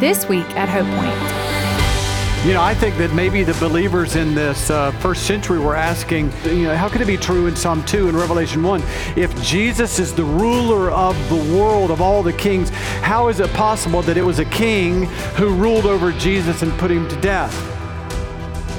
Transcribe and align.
This 0.00 0.28
week 0.28 0.48
at 0.50 0.68
Hope 0.68 0.86
Point. 0.94 2.46
You 2.46 2.54
know, 2.54 2.62
I 2.62 2.72
think 2.72 2.96
that 2.98 3.12
maybe 3.14 3.42
the 3.42 3.54
believers 3.54 4.14
in 4.14 4.32
this 4.32 4.70
uh, 4.70 4.92
first 4.92 5.26
century 5.26 5.58
were 5.58 5.74
asking, 5.74 6.30
you 6.44 6.66
know, 6.66 6.76
how 6.76 6.88
could 6.88 7.00
it 7.00 7.06
be 7.08 7.16
true 7.16 7.48
in 7.48 7.56
Psalm 7.56 7.84
2 7.84 8.08
and 8.08 8.16
Revelation 8.16 8.62
1? 8.62 8.80
If 9.16 9.42
Jesus 9.42 9.98
is 9.98 10.14
the 10.14 10.22
ruler 10.22 10.92
of 10.92 11.16
the 11.28 11.56
world, 11.58 11.90
of 11.90 12.00
all 12.00 12.22
the 12.22 12.32
kings, 12.32 12.70
how 13.00 13.26
is 13.26 13.40
it 13.40 13.52
possible 13.54 14.00
that 14.02 14.16
it 14.16 14.22
was 14.22 14.38
a 14.38 14.44
king 14.44 15.06
who 15.34 15.52
ruled 15.52 15.84
over 15.84 16.12
Jesus 16.12 16.62
and 16.62 16.70
put 16.78 16.92
him 16.92 17.08
to 17.08 17.20
death? 17.20 17.52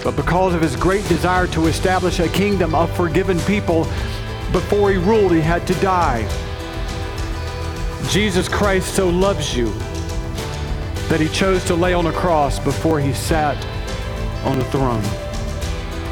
But 0.06 0.16
because 0.16 0.54
of 0.54 0.62
his 0.62 0.78
great 0.78 1.06
desire 1.10 1.48
to 1.48 1.68
establish 1.68 2.22
a 2.22 2.30
kingdom 2.30 2.74
of 2.74 2.96
forgiven 2.96 3.38
people, 3.42 3.84
before 4.54 4.90
he 4.90 4.98
ruled, 4.98 5.34
he 5.34 5.42
had 5.42 5.68
to 5.68 5.74
die. 5.82 6.24
Jesus 8.08 8.48
Christ 8.48 8.96
so 8.96 9.10
loves 9.10 9.54
you 9.54 9.74
that 11.10 11.20
he 11.20 11.28
chose 11.30 11.66
to 11.66 11.74
lay 11.74 11.94
on 11.94 12.06
a 12.06 12.12
cross 12.12 12.60
before 12.60 13.00
he 13.00 13.12
sat 13.14 13.58
on 14.46 14.60
a 14.60 14.64
throne. 14.66 15.04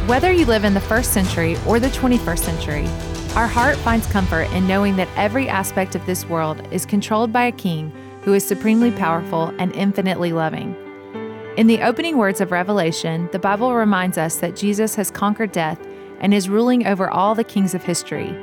Whether 0.07 0.31
you 0.31 0.45
live 0.45 0.63
in 0.63 0.73
the 0.73 0.81
first 0.81 1.13
century 1.13 1.55
or 1.67 1.79
the 1.79 1.89
21st 1.89 2.39
century, 2.39 2.87
our 3.35 3.47
heart 3.47 3.77
finds 3.77 4.07
comfort 4.07 4.49
in 4.53 4.67
knowing 4.67 4.95
that 4.95 5.09
every 5.15 5.47
aspect 5.47 5.93
of 5.93 6.05
this 6.07 6.25
world 6.25 6.67
is 6.71 6.85
controlled 6.85 7.31
by 7.31 7.45
a 7.45 7.51
king 7.51 7.91
who 8.23 8.33
is 8.33 8.45
supremely 8.45 8.91
powerful 8.91 9.53
and 9.59 9.75
infinitely 9.75 10.33
loving. 10.33 10.75
In 11.57 11.67
the 11.67 11.81
opening 11.83 12.17
words 12.17 12.41
of 12.41 12.51
Revelation, 12.51 13.29
the 13.31 13.39
Bible 13.39 13.75
reminds 13.75 14.17
us 14.17 14.37
that 14.37 14.55
Jesus 14.55 14.95
has 14.95 15.11
conquered 15.11 15.51
death 15.51 15.79
and 16.19 16.33
is 16.33 16.49
ruling 16.49 16.87
over 16.87 17.09
all 17.09 17.35
the 17.35 17.43
kings 17.43 17.75
of 17.75 17.83
history. 17.83 18.35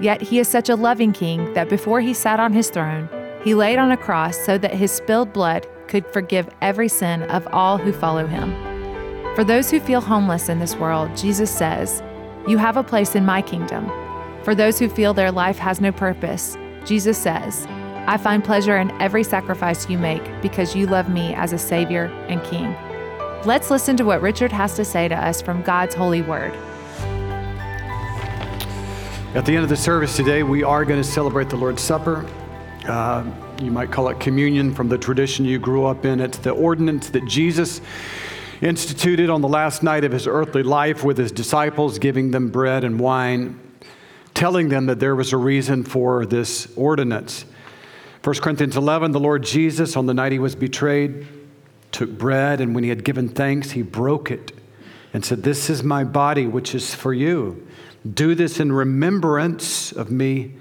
Yet 0.00 0.20
he 0.20 0.38
is 0.38 0.48
such 0.48 0.68
a 0.68 0.76
loving 0.76 1.12
king 1.12 1.52
that 1.54 1.70
before 1.70 2.02
he 2.02 2.12
sat 2.12 2.40
on 2.40 2.52
his 2.52 2.68
throne, 2.68 3.08
he 3.42 3.54
laid 3.54 3.78
on 3.78 3.90
a 3.90 3.96
cross 3.96 4.36
so 4.36 4.58
that 4.58 4.74
his 4.74 4.92
spilled 4.92 5.32
blood 5.32 5.66
could 5.88 6.06
forgive 6.12 6.48
every 6.60 6.88
sin 6.88 7.22
of 7.24 7.46
all 7.48 7.78
who 7.78 7.92
follow 7.92 8.26
him. 8.26 8.52
For 9.34 9.44
those 9.44 9.70
who 9.70 9.80
feel 9.80 10.00
homeless 10.00 10.48
in 10.48 10.58
this 10.58 10.76
world, 10.76 11.16
Jesus 11.16 11.50
says, 11.50 12.02
You 12.46 12.58
have 12.58 12.76
a 12.76 12.84
place 12.84 13.14
in 13.14 13.24
my 13.24 13.42
kingdom. 13.42 13.90
For 14.44 14.54
those 14.54 14.78
who 14.78 14.88
feel 14.88 15.14
their 15.14 15.32
life 15.32 15.58
has 15.58 15.80
no 15.80 15.92
purpose, 15.92 16.56
Jesus 16.84 17.18
says, 17.18 17.66
I 18.06 18.16
find 18.16 18.42
pleasure 18.42 18.78
in 18.78 18.90
every 19.00 19.22
sacrifice 19.22 19.88
you 19.90 19.98
make 19.98 20.22
because 20.40 20.74
you 20.74 20.86
love 20.86 21.08
me 21.08 21.34
as 21.34 21.52
a 21.52 21.58
Savior 21.58 22.06
and 22.28 22.42
King. 22.42 22.74
Let's 23.44 23.70
listen 23.70 23.96
to 23.98 24.04
what 24.04 24.22
Richard 24.22 24.50
has 24.50 24.74
to 24.76 24.84
say 24.84 25.08
to 25.08 25.14
us 25.14 25.40
from 25.40 25.62
God's 25.62 25.94
holy 25.94 26.22
word. 26.22 26.52
At 29.34 29.44
the 29.44 29.54
end 29.54 29.62
of 29.62 29.68
the 29.68 29.76
service 29.76 30.16
today, 30.16 30.42
we 30.42 30.62
are 30.62 30.84
going 30.84 31.00
to 31.00 31.08
celebrate 31.08 31.50
the 31.50 31.56
Lord's 31.56 31.82
Supper. 31.82 32.26
Uh, 32.88 33.30
you 33.60 33.72
might 33.72 33.90
call 33.90 34.08
it 34.08 34.20
communion 34.20 34.72
from 34.72 34.88
the 34.88 34.96
tradition 34.96 35.44
you 35.44 35.58
grew 35.58 35.84
up 35.84 36.04
in. 36.04 36.20
It's 36.20 36.38
the 36.38 36.50
ordinance 36.50 37.10
that 37.10 37.24
Jesus 37.26 37.80
instituted 38.60 39.30
on 39.30 39.40
the 39.40 39.48
last 39.48 39.82
night 39.82 40.04
of 40.04 40.12
his 40.12 40.28
earthly 40.28 40.62
life 40.62 41.02
with 41.02 41.18
his 41.18 41.32
disciples, 41.32 41.98
giving 41.98 42.30
them 42.30 42.50
bread 42.50 42.84
and 42.84 43.00
wine, 43.00 43.58
telling 44.32 44.68
them 44.68 44.86
that 44.86 45.00
there 45.00 45.16
was 45.16 45.32
a 45.32 45.36
reason 45.36 45.82
for 45.82 46.24
this 46.24 46.72
ordinance. 46.76 47.44
1 48.22 48.36
Corinthians 48.36 48.76
11, 48.76 49.10
the 49.10 49.20
Lord 49.20 49.42
Jesus, 49.42 49.96
on 49.96 50.06
the 50.06 50.14
night 50.14 50.30
he 50.30 50.38
was 50.38 50.54
betrayed, 50.54 51.26
took 51.90 52.10
bread, 52.10 52.60
and 52.60 52.76
when 52.76 52.84
he 52.84 52.90
had 52.90 53.02
given 53.02 53.28
thanks, 53.28 53.72
he 53.72 53.82
broke 53.82 54.30
it 54.30 54.52
and 55.12 55.24
said, 55.24 55.42
This 55.42 55.68
is 55.68 55.82
my 55.82 56.04
body, 56.04 56.46
which 56.46 56.76
is 56.76 56.94
for 56.94 57.12
you. 57.12 57.66
Do 58.08 58.36
this 58.36 58.60
in 58.60 58.70
remembrance 58.70 59.90
of 59.90 60.12
me. 60.12 60.54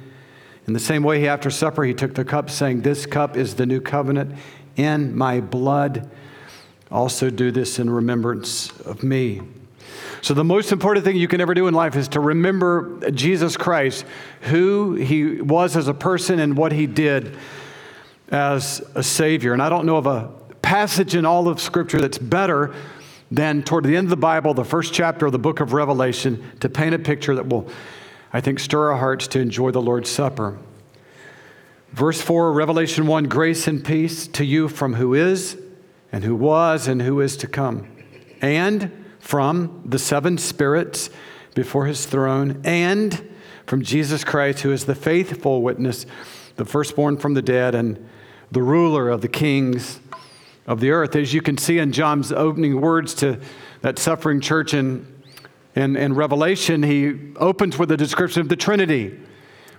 In 0.68 0.74
the 0.74 0.80
same 0.82 1.02
way, 1.02 1.22
he, 1.22 1.30
after 1.30 1.50
supper, 1.50 1.86
he 1.86 1.94
took 1.94 2.14
the 2.14 2.26
cup, 2.26 2.50
saying, 2.50 2.82
This 2.82 3.06
cup 3.06 3.38
is 3.38 3.56
the 3.56 3.66
new 3.66 3.80
covenant 3.80 4.36
in 4.76 5.16
my 5.16 5.40
blood. 5.40 6.12
Also, 6.92 7.30
do 7.30 7.52
this 7.52 7.80
in 7.80 7.90
remembrance 7.90 8.78
of 8.82 9.02
me. 9.02 9.42
So, 10.22 10.34
the 10.34 10.44
most 10.44 10.74
important 10.74 11.06
thing 11.06 11.16
you 11.16 11.30
can 11.30 11.40
ever 11.40 11.54
do 11.54 11.68
in 11.68 11.74
life 11.74 11.96
is 11.96 12.10
to 12.10 12.20
remember 12.20 13.00
Jesus 13.12 13.56
Christ, 13.56 14.04
who 14.42 14.96
he 14.96 15.42
was 15.42 15.78
as 15.78 15.88
a 15.88 15.94
person 15.94 16.40
and 16.40 16.58
what 16.58 16.74
he 16.74 16.86
did 16.86 17.38
as 18.28 18.82
a 18.94 19.04
Savior. 19.04 19.54
And 19.54 19.62
I 19.62 19.70
don't 19.70 19.86
know 19.86 19.96
of 19.96 20.06
a 20.06 20.30
passage 20.62 21.16
in 21.16 21.26
all 21.26 21.48
of 21.48 21.62
Scripture 21.62 22.02
that's 22.02 22.18
better 22.18 22.76
than 23.32 23.64
toward 23.64 23.86
the 23.86 23.96
end 23.96 24.08
of 24.08 24.10
the 24.10 24.18
Bible, 24.18 24.54
the 24.54 24.66
first 24.66 24.94
chapter 24.94 25.28
of 25.28 25.32
the 25.32 25.40
book 25.40 25.62
of 25.62 25.72
Revelation, 25.72 26.44
to 26.60 26.68
paint 26.68 26.94
a 26.94 27.00
picture 27.00 27.36
that 27.36 27.48
will 27.48 27.70
I 28.34 28.42
think, 28.42 28.60
stir 28.60 28.92
our 28.92 28.98
hearts 28.98 29.28
to 29.30 29.40
enjoy 29.40 29.72
the 29.72 29.82
Lord's 29.82 30.10
Supper. 30.10 30.58
Verse 31.92 32.22
4, 32.22 32.52
Revelation 32.52 33.08
1 33.08 33.26
Grace 33.26 33.68
and 33.68 33.84
peace 33.84 34.28
to 34.28 34.46
you 34.46 34.68
from 34.68 34.96
who 34.96 35.14
is, 35.14 35.58
and 36.12 36.24
who 36.24 36.36
was, 36.36 36.88
and 36.88 37.02
who 37.02 37.22
is 37.22 37.38
to 37.38 37.48
come, 37.48 37.88
and 38.42 39.06
from 39.20 39.82
the 39.86 40.00
seven 40.00 40.38
spirits 40.38 41.10
before 41.56 41.86
his 41.86 42.06
throne, 42.06 42.62
and 42.64 43.30
from 43.66 43.82
Jesus 43.82 44.24
Christ, 44.24 44.60
who 44.60 44.72
is 44.72 44.86
the 44.86 44.96
faithful 44.96 45.62
witness, 45.62 46.06
the 46.56 46.66
firstborn 46.66 47.18
from 47.18 47.34
the 47.34 47.42
dead, 47.42 47.76
and 47.76 48.08
the 48.52 48.62
ruler 48.62 49.10
of 49.10 49.22
the 49.22 49.28
kings 49.28 50.00
of 50.66 50.80
the 50.80 50.92
earth. 50.92 51.16
As 51.16 51.34
you 51.34 51.42
can 51.42 51.58
see 51.58 51.80
in 51.80 51.92
John's 51.92 52.32
opening 52.32 52.80
words 52.80 53.14
to 53.16 53.40
that 53.82 54.00
suffering 54.00 54.40
church 54.40 54.74
in 54.74 55.18
in, 55.78 55.96
in 55.96 56.16
Revelation, 56.16 56.82
he 56.82 57.34
opens 57.36 57.78
with 57.78 57.92
a 57.92 57.98
description 57.98 58.42
of 58.42 58.50
the 58.50 58.56
Trinity. 58.56 59.20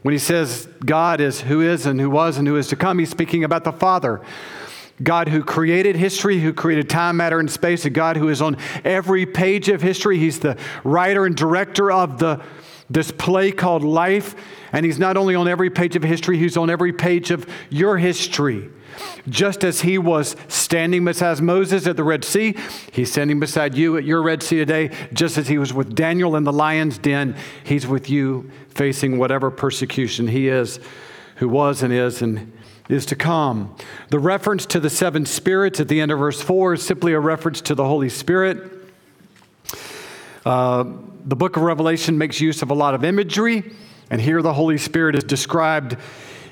When 0.03 0.13
he 0.13 0.19
says 0.19 0.69
God 0.85 1.21
is 1.21 1.41
who 1.43 1.61
is 1.61 1.87
and 1.87 2.01
who 2.01 2.11
was 2.11 2.39
and 2.39 2.47
who 2.47 2.57
is 2.57 2.69
to 2.69 2.77
come, 2.77 2.99
he's 2.99 3.11
speaking 3.11 3.45
about 3.45 3.65
the 3.65 3.73
Father. 3.73 4.21
God 5.03 5.29
who 5.29 5.45
created 5.45 5.97
history, 5.97 6.41
who 6.41 6.53
created 6.53 6.89
time, 6.89 7.17
matter, 7.17 7.39
and 7.39 7.51
space, 7.51 7.85
a 7.85 7.91
God 7.91 8.17
who 8.17 8.29
is 8.29 8.43
on 8.43 8.57
every 8.85 9.27
page 9.27 9.69
of 9.69 9.81
history. 9.81 10.19
He's 10.19 10.41
the 10.41 10.57
writer 10.83 11.25
and 11.25 11.37
director 11.37 11.93
of 11.93 12.19
the, 12.19 12.43
this 12.91 13.13
play 13.13 13.53
called 13.53 13.85
life. 13.85 14.35
And 14.73 14.85
he's 14.85 14.99
not 14.99 15.17
only 15.17 15.35
on 15.35 15.47
every 15.47 15.71
page 15.71 15.95
of 15.95 16.03
history, 16.03 16.37
he's 16.37 16.57
on 16.57 16.69
every 16.69 16.93
page 16.93 17.31
of 17.31 17.47
your 17.71 17.97
history. 17.97 18.71
Just 19.29 19.65
as 19.65 19.83
he 19.83 19.99
was 19.99 20.37
standing 20.49 21.05
beside 21.05 21.41
Moses 21.41 21.87
at 21.87 21.97
the 21.97 22.05
Red 22.05 22.25
Sea, 22.25 22.57
he's 22.93 23.13
standing 23.13 23.41
beside 23.41 23.75
you 23.75 23.97
at 23.97 24.05
your 24.05 24.23
Red 24.23 24.43
Sea 24.43 24.57
today. 24.59 24.91
Just 25.13 25.39
as 25.39 25.49
he 25.49 25.59
was 25.59 25.73
with 25.73 25.95
Daniel 25.95 26.37
in 26.37 26.45
the 26.45 26.53
lion's 26.53 26.99
den, 26.99 27.37
he's 27.65 27.87
with 27.87 28.09
you 28.09 28.51
facing 28.69 29.19
whatever 29.19 29.51
persecution 29.51 30.29
he 30.29 30.49
is, 30.49 30.81
who 31.37 31.49
was 31.49 31.83
and 31.83 31.93
is 31.93 32.23
and 32.23 32.53
is 32.89 33.05
to 33.07 33.17
come. 33.17 33.75
The 34.09 34.19
reference 34.19 34.65
to 34.67 34.81
the 34.81 34.91
seven 34.91 35.27
spirits 35.27 35.79
at 35.81 35.89
the 35.89 36.01
end 36.01 36.11
of 36.11 36.19
verse 36.19 36.41
4 36.41 36.75
is 36.75 36.83
simply 36.83 37.13
a 37.13 37.21
reference 37.21 37.61
to 37.63 37.75
the 37.75 37.85
Holy 37.85 38.09
Spirit. 38.09 38.73
Uh, 40.45 40.85
the 41.25 41.37
book 41.37 41.57
of 41.57 41.63
Revelation 41.63 42.17
makes 42.17 42.41
use 42.41 42.63
of 42.63 42.71
a 42.71 42.75
lot 42.75 42.95
of 42.95 43.05
imagery, 43.05 43.73
and 44.11 44.21
here 44.21 44.41
the 44.41 44.55
Holy 44.55 44.79
Spirit 44.79 45.15
is 45.15 45.25
described 45.25 45.97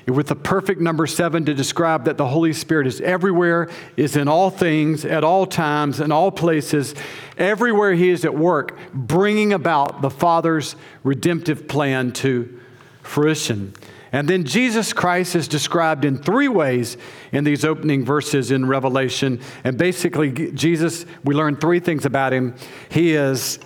with 0.07 0.27
the 0.27 0.35
perfect 0.35 0.79
number 0.79 1.05
seven 1.05 1.43
to 1.45 1.53
describe 1.53 2.05
that 2.05 2.17
the 2.17 2.27
Holy 2.27 2.53
Spirit 2.53 2.87
is 2.87 3.01
everywhere, 3.01 3.69
is 3.97 4.15
in 4.15 4.29
all 4.29 4.49
things, 4.49 5.03
at 5.03 5.23
all 5.23 5.45
times, 5.45 5.99
in 5.99 6.13
all 6.13 6.31
places, 6.31 6.95
everywhere 7.37 7.93
He 7.93 8.09
is 8.09 8.23
at 8.23 8.33
work, 8.33 8.77
bringing 8.93 9.51
about 9.51 10.01
the 10.01 10.09
Father's 10.09 10.77
redemptive 11.03 11.67
plan 11.67 12.13
to 12.13 12.57
fruition. 13.03 13.73
And 14.13 14.29
then 14.29 14.45
Jesus 14.45 14.93
Christ 14.93 15.35
is 15.35 15.49
described 15.49 16.05
in 16.05 16.17
three 16.17 16.47
ways 16.47 16.95
in 17.33 17.43
these 17.43 17.65
opening 17.65 18.05
verses 18.05 18.51
in 18.51 18.65
Revelation. 18.65 19.41
And 19.65 19.77
basically, 19.77 20.31
Jesus, 20.31 21.05
we 21.25 21.35
learn 21.35 21.57
three 21.57 21.81
things 21.81 22.05
about 22.05 22.31
him. 22.31 22.55
He 22.89 23.13
is, 23.13 23.59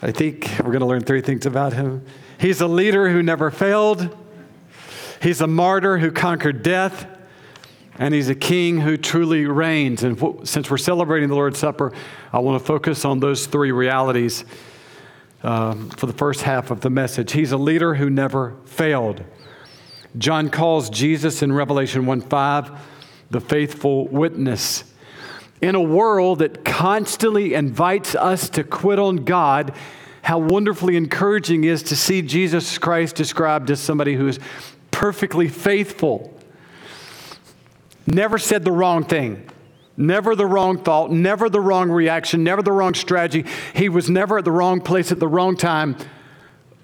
I 0.00 0.12
think 0.12 0.48
we're 0.60 0.70
going 0.70 0.80
to 0.80 0.86
learn 0.86 1.02
three 1.02 1.22
things 1.22 1.46
about 1.46 1.72
him. 1.72 2.04
He's 2.38 2.60
a 2.60 2.68
leader 2.68 3.10
who 3.10 3.22
never 3.22 3.50
failed. 3.50 4.16
He's 5.24 5.40
a 5.40 5.46
martyr 5.46 5.96
who 5.96 6.12
conquered 6.12 6.62
death, 6.62 7.06
and 7.96 8.12
he's 8.12 8.28
a 8.28 8.34
king 8.34 8.78
who 8.78 8.98
truly 8.98 9.46
reigns. 9.46 10.02
And 10.02 10.46
since 10.46 10.70
we're 10.70 10.76
celebrating 10.76 11.30
the 11.30 11.34
Lord's 11.34 11.58
Supper, 11.58 11.94
I 12.30 12.40
want 12.40 12.60
to 12.60 12.66
focus 12.66 13.06
on 13.06 13.20
those 13.20 13.46
three 13.46 13.72
realities 13.72 14.44
um, 15.42 15.88
for 15.88 16.04
the 16.04 16.12
first 16.12 16.42
half 16.42 16.70
of 16.70 16.82
the 16.82 16.90
message. 16.90 17.32
He's 17.32 17.52
a 17.52 17.56
leader 17.56 17.94
who 17.94 18.10
never 18.10 18.54
failed. 18.66 19.24
John 20.18 20.50
calls 20.50 20.90
Jesus 20.90 21.40
in 21.40 21.54
Revelation 21.54 22.04
1 22.04 22.20
5 22.20 22.72
the 23.30 23.40
faithful 23.40 24.06
witness. 24.08 24.84
In 25.62 25.74
a 25.74 25.80
world 25.80 26.40
that 26.40 26.66
constantly 26.66 27.54
invites 27.54 28.14
us 28.14 28.50
to 28.50 28.62
quit 28.62 28.98
on 28.98 29.24
God, 29.24 29.74
how 30.20 30.38
wonderfully 30.38 30.98
encouraging 30.98 31.64
is 31.64 31.82
to 31.84 31.96
see 31.96 32.20
Jesus 32.20 32.76
Christ 32.76 33.16
described 33.16 33.70
as 33.70 33.80
somebody 33.80 34.16
who 34.16 34.28
is 34.28 34.38
perfectly 35.04 35.48
faithful. 35.48 36.32
Never 38.06 38.38
said 38.38 38.64
the 38.64 38.72
wrong 38.72 39.04
thing. 39.04 39.46
Never 39.98 40.34
the 40.34 40.46
wrong 40.46 40.78
thought, 40.82 41.12
never 41.12 41.50
the 41.50 41.60
wrong 41.60 41.90
reaction, 41.90 42.42
never 42.42 42.62
the 42.62 42.72
wrong 42.72 42.94
strategy. 42.94 43.44
He 43.74 43.90
was 43.90 44.08
never 44.08 44.38
at 44.38 44.46
the 44.46 44.50
wrong 44.50 44.80
place 44.80 45.12
at 45.12 45.20
the 45.20 45.28
wrong 45.28 45.58
time. 45.58 45.96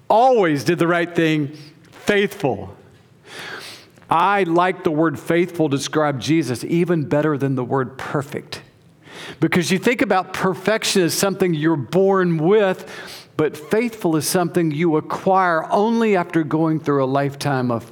Always 0.07 0.63
did 0.63 0.77
the 0.77 0.85
right 0.85 1.15
thing, 1.15 1.57
faithful. 1.89 2.77
I 4.07 4.43
like 4.43 4.83
the 4.83 4.91
word 4.91 5.19
faithful 5.19 5.67
to 5.67 5.75
describe 5.75 6.19
Jesus 6.19 6.63
even 6.63 7.05
better 7.05 7.39
than 7.39 7.55
the 7.55 7.63
word 7.63 7.97
perfect. 7.97 8.61
Because 9.39 9.71
you 9.71 9.79
think 9.79 10.03
about 10.03 10.31
perfection 10.31 11.01
as 11.01 11.15
something 11.15 11.55
you're 11.55 11.75
born 11.75 12.37
with, 12.37 12.87
but 13.35 13.57
faithful 13.57 14.15
is 14.15 14.27
something 14.27 14.69
you 14.69 14.97
acquire 14.97 15.67
only 15.71 16.15
after 16.15 16.43
going 16.43 16.79
through 16.79 17.03
a 17.03 17.05
lifetime 17.05 17.71
of, 17.71 17.91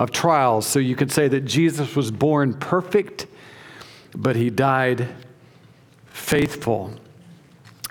of 0.00 0.10
trials. 0.10 0.66
So 0.66 0.78
you 0.78 0.96
could 0.96 1.12
say 1.12 1.28
that 1.28 1.42
Jesus 1.42 1.94
was 1.94 2.10
born 2.10 2.54
perfect, 2.54 3.26
but 4.16 4.34
he 4.34 4.48
died 4.48 5.06
faithful. 6.06 6.90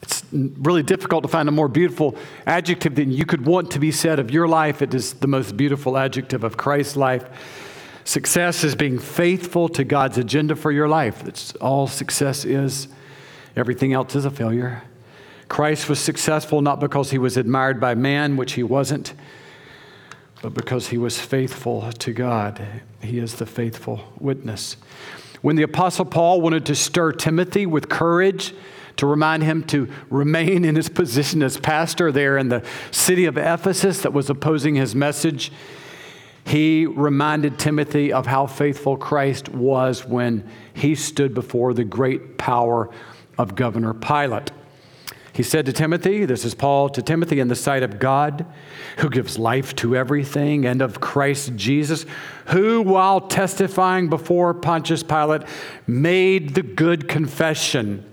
It's 0.02 0.24
really 0.32 0.82
difficult 0.82 1.22
to 1.24 1.28
find 1.28 1.48
a 1.48 1.52
more 1.52 1.68
beautiful 1.68 2.18
adjective 2.48 2.96
than 2.96 3.12
you 3.12 3.28
could 3.28 3.46
want 3.46 3.70
to 3.72 3.80
be 3.80 3.92
said 3.92 4.18
of 4.18 4.32
your 4.32 4.48
life. 4.48 4.82
It 4.82 4.96
is 4.96 5.14
the 5.14 5.28
most 5.28 5.56
beautiful 5.56 5.98
adjective 5.98 6.44
of 6.44 6.58
Christ's 6.58 6.96
life. 6.96 7.30
Success 8.06 8.64
is 8.64 8.74
being 8.74 8.98
faithful 8.98 9.70
to 9.70 9.84
God's 9.84 10.18
agenda 10.18 10.56
for 10.56 10.72
your 10.72 10.88
life. 10.88 11.24
That's 11.24 11.56
all 11.58 11.86
success 11.86 12.44
is. 12.44 12.88
Everything 13.56 13.94
else 13.94 14.16
is 14.16 14.26
a 14.26 14.32
failure. 14.32 14.82
Christ 15.48 15.88
was 15.88 16.00
successful 16.00 16.62
not 16.62 16.80
because 16.80 17.12
he 17.12 17.20
was 17.20 17.38
admired 17.38 17.80
by 17.80 17.94
man, 17.94 18.36
which 18.36 18.54
he 18.54 18.64
wasn't, 18.64 19.14
but 20.42 20.54
because 20.54 20.88
he 20.88 20.98
was 20.98 21.20
faithful 21.20 21.92
to 21.92 22.14
God. 22.14 22.66
He 23.02 23.20
is 23.20 23.36
the 23.36 23.46
faithful 23.46 24.02
witness. 24.20 24.78
When 25.42 25.56
the 25.56 25.64
Apostle 25.64 26.06
Paul 26.06 26.42
wanted 26.42 26.66
to 26.68 26.76
stir 26.76 27.12
Timothy 27.14 27.66
with 27.66 27.90
courage, 27.90 28.54
to 29.00 29.08
remind 29.08 29.44
him 29.44 29.64
to 29.64 29.88
remain 30.10 30.66
in 30.66 30.76
his 30.76 30.90
position 30.90 31.42
as 31.42 31.58
pastor 31.58 32.12
there 32.12 32.38
in 32.38 32.50
the 32.50 32.62
city 32.92 33.26
of 33.26 33.38
Ephesus 33.38 34.02
that 34.02 34.12
was 34.12 34.30
opposing 34.30 34.76
his 34.76 34.94
message, 34.94 35.54
he 36.46 36.86
reminded 36.86 37.58
Timothy 37.58 38.12
of 38.12 38.26
how 38.26 38.46
faithful 38.46 38.98
Christ 38.98 39.48
was 39.48 40.06
when 40.06 40.50
he 40.74 40.96
stood 40.96 41.34
before 41.34 41.74
the 41.74 41.86
great 41.86 42.38
power 42.38 42.90
of 43.38 43.56
Governor 43.56 43.94
Pilate. 43.94 44.52
He 45.34 45.44
said 45.44 45.66
to 45.68 45.74
Timothy, 45.74 46.26
This 46.26 46.46
is 46.46 46.56
Paul 46.56 46.90
to 46.90 47.02
Timothy, 47.02 47.40
in 47.40 47.48
the 47.48 47.56
sight 47.56 47.84
of 47.84 48.00
God, 48.00 48.46
who 48.98 49.10
gives 49.10 49.38
life 49.38 49.76
to 49.76 49.96
everything, 49.96 50.66
and 50.66 50.82
of 50.82 51.00
Christ 51.00 51.56
Jesus, 51.56 52.06
who, 52.48 52.82
while 52.82 53.22
testifying 53.22 54.10
before 54.10 54.54
Pontius 54.54 55.04
Pilate, 55.04 55.44
made 55.88 56.56
the 56.56 56.64
good 56.64 57.08
confession 57.08 58.06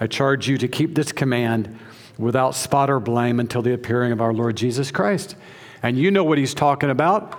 I 0.00 0.06
charge 0.06 0.48
you 0.48 0.58
to 0.58 0.68
keep 0.68 0.94
this 0.94 1.12
command 1.12 1.76
without 2.18 2.54
spot 2.54 2.90
or 2.90 3.00
blame 3.00 3.40
until 3.40 3.62
the 3.62 3.72
appearing 3.72 4.12
of 4.12 4.20
our 4.20 4.32
Lord 4.32 4.56
Jesus 4.56 4.90
Christ. 4.90 5.36
And 5.82 5.98
you 5.98 6.10
know 6.10 6.24
what 6.24 6.38
he's 6.38 6.54
talking 6.54 6.90
about. 6.90 7.38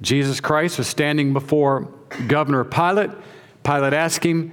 Jesus 0.00 0.40
Christ 0.40 0.78
was 0.78 0.88
standing 0.88 1.32
before 1.32 1.88
Governor 2.26 2.64
Pilate. 2.64 3.10
Pilate 3.64 3.92
asked 3.92 4.24
him, 4.24 4.52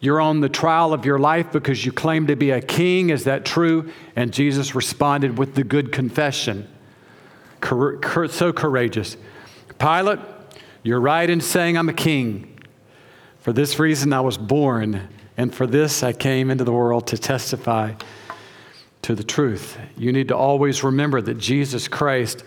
You're 0.00 0.20
on 0.20 0.40
the 0.40 0.48
trial 0.48 0.94
of 0.94 1.04
your 1.04 1.18
life 1.18 1.52
because 1.52 1.84
you 1.84 1.92
claim 1.92 2.26
to 2.28 2.36
be 2.36 2.50
a 2.50 2.60
king. 2.60 3.10
Is 3.10 3.24
that 3.24 3.44
true? 3.44 3.92
And 4.16 4.32
Jesus 4.32 4.74
responded 4.74 5.38
with 5.38 5.54
the 5.54 5.62
good 5.62 5.92
confession. 5.92 6.66
So 7.62 8.52
courageous. 8.54 9.18
Pilate, 9.78 10.18
you're 10.82 11.00
right 11.00 11.28
in 11.28 11.42
saying 11.42 11.76
I'm 11.76 11.90
a 11.90 11.94
king. 11.94 12.58
For 13.40 13.52
this 13.52 13.78
reason 13.78 14.14
I 14.14 14.20
was 14.20 14.38
born 14.38 15.08
and 15.36 15.54
for 15.54 15.66
this 15.66 16.02
I 16.02 16.14
came 16.14 16.50
into 16.50 16.64
the 16.64 16.72
world 16.72 17.06
to 17.08 17.18
testify 17.18 17.94
to 19.02 19.14
the 19.14 19.24
truth. 19.24 19.78
You 19.96 20.12
need 20.12 20.28
to 20.28 20.36
always 20.36 20.82
remember 20.82 21.20
that 21.20 21.36
Jesus 21.38 21.88
Christ 21.88 22.42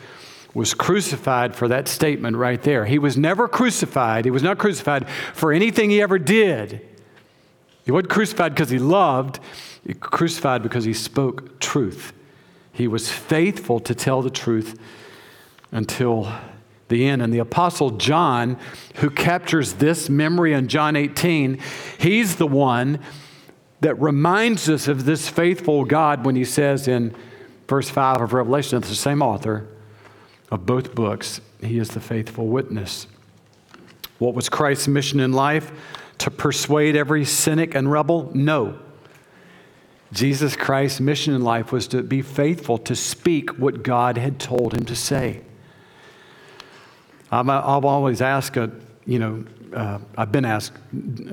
was 0.56 0.74
crucified 0.74 1.56
for 1.56 1.68
that 1.68 1.88
statement 1.88 2.38
right 2.38 2.62
there. 2.62 2.86
He 2.86 3.00
was 3.00 3.18
never 3.18 3.48
crucified. 3.48 4.26
He 4.26 4.32
was 4.32 4.44
not 4.44 4.58
crucified 4.58 5.08
for 5.34 5.52
anything 5.52 5.92
he 5.92 6.02
ever 6.02 6.18
did. 6.20 6.88
He 7.86 7.92
wasn't 7.92 8.10
crucified 8.10 8.54
because 8.54 8.70
he 8.70 8.80
loved, 8.80 9.40
he 9.86 9.94
crucified 9.94 10.64
because 10.64 10.86
he 10.86 10.94
spoke 10.94 11.60
truth. 11.60 12.14
He 12.72 12.88
was 12.88 13.12
faithful 13.12 13.80
to 13.82 13.94
tell 13.94 14.22
the 14.22 14.30
truth 14.30 14.80
until 15.72 16.32
the 16.88 17.06
end. 17.08 17.22
And 17.22 17.34
the 17.34 17.40
Apostle 17.40 17.92
John, 17.92 18.58
who 18.96 19.10
captures 19.10 19.74
this 19.74 20.10
memory 20.10 20.54
in 20.54 20.68
John 20.68 20.96
18, 20.96 21.60
he's 22.00 22.38
the 22.38 22.48
one 22.48 23.00
that 23.82 24.00
reminds 24.00 24.70
us 24.70 24.88
of 24.88 25.06
this 25.06 25.28
faithful 25.28 25.84
God 25.84 26.26
when 26.26 26.36
he 26.36 26.46
says 26.46 26.88
in 26.88 27.14
verse 27.68 27.90
5 27.90 28.22
of 28.22 28.34
Revelation, 28.34 28.78
it's 28.78 28.90
the 28.90 28.96
same 28.96 29.22
author 29.22 29.68
of 30.52 30.66
both 30.66 30.96
books, 30.96 31.42
he 31.62 31.80
is 31.80 31.90
the 31.90 32.00
faithful 32.00 32.48
witness. 32.48 33.08
What 34.20 34.36
was 34.36 34.48
Christ's 34.48 34.88
mission 34.88 35.20
in 35.20 35.34
life? 35.34 35.72
To 36.24 36.32
persuade 36.32 36.96
every 36.96 37.26
cynic 37.26 37.76
and 37.76 37.92
rebel? 37.92 38.32
No. 38.34 38.80
Jesus 40.14 40.56
Christ's 40.56 41.02
mission 41.02 41.34
in 41.34 41.44
life 41.44 41.74
was 41.74 41.86
to 41.90 42.02
be 42.02 42.22
faithful, 42.22 42.78
to 42.78 42.96
speak 42.96 43.60
what 43.60 43.84
God 43.84 44.18
had 44.18 44.40
told 44.40 44.74
him 44.74 44.86
to 44.86 44.96
say. 44.96 45.42
I've, 47.30 47.50
I've 47.50 47.84
always 47.84 48.22
asked, 48.22 48.58
uh, 48.58 48.70
you 49.06 49.20
know, 49.20 49.44
uh, 49.76 50.00
I've 50.18 50.32
been 50.32 50.46
asked 50.46 50.78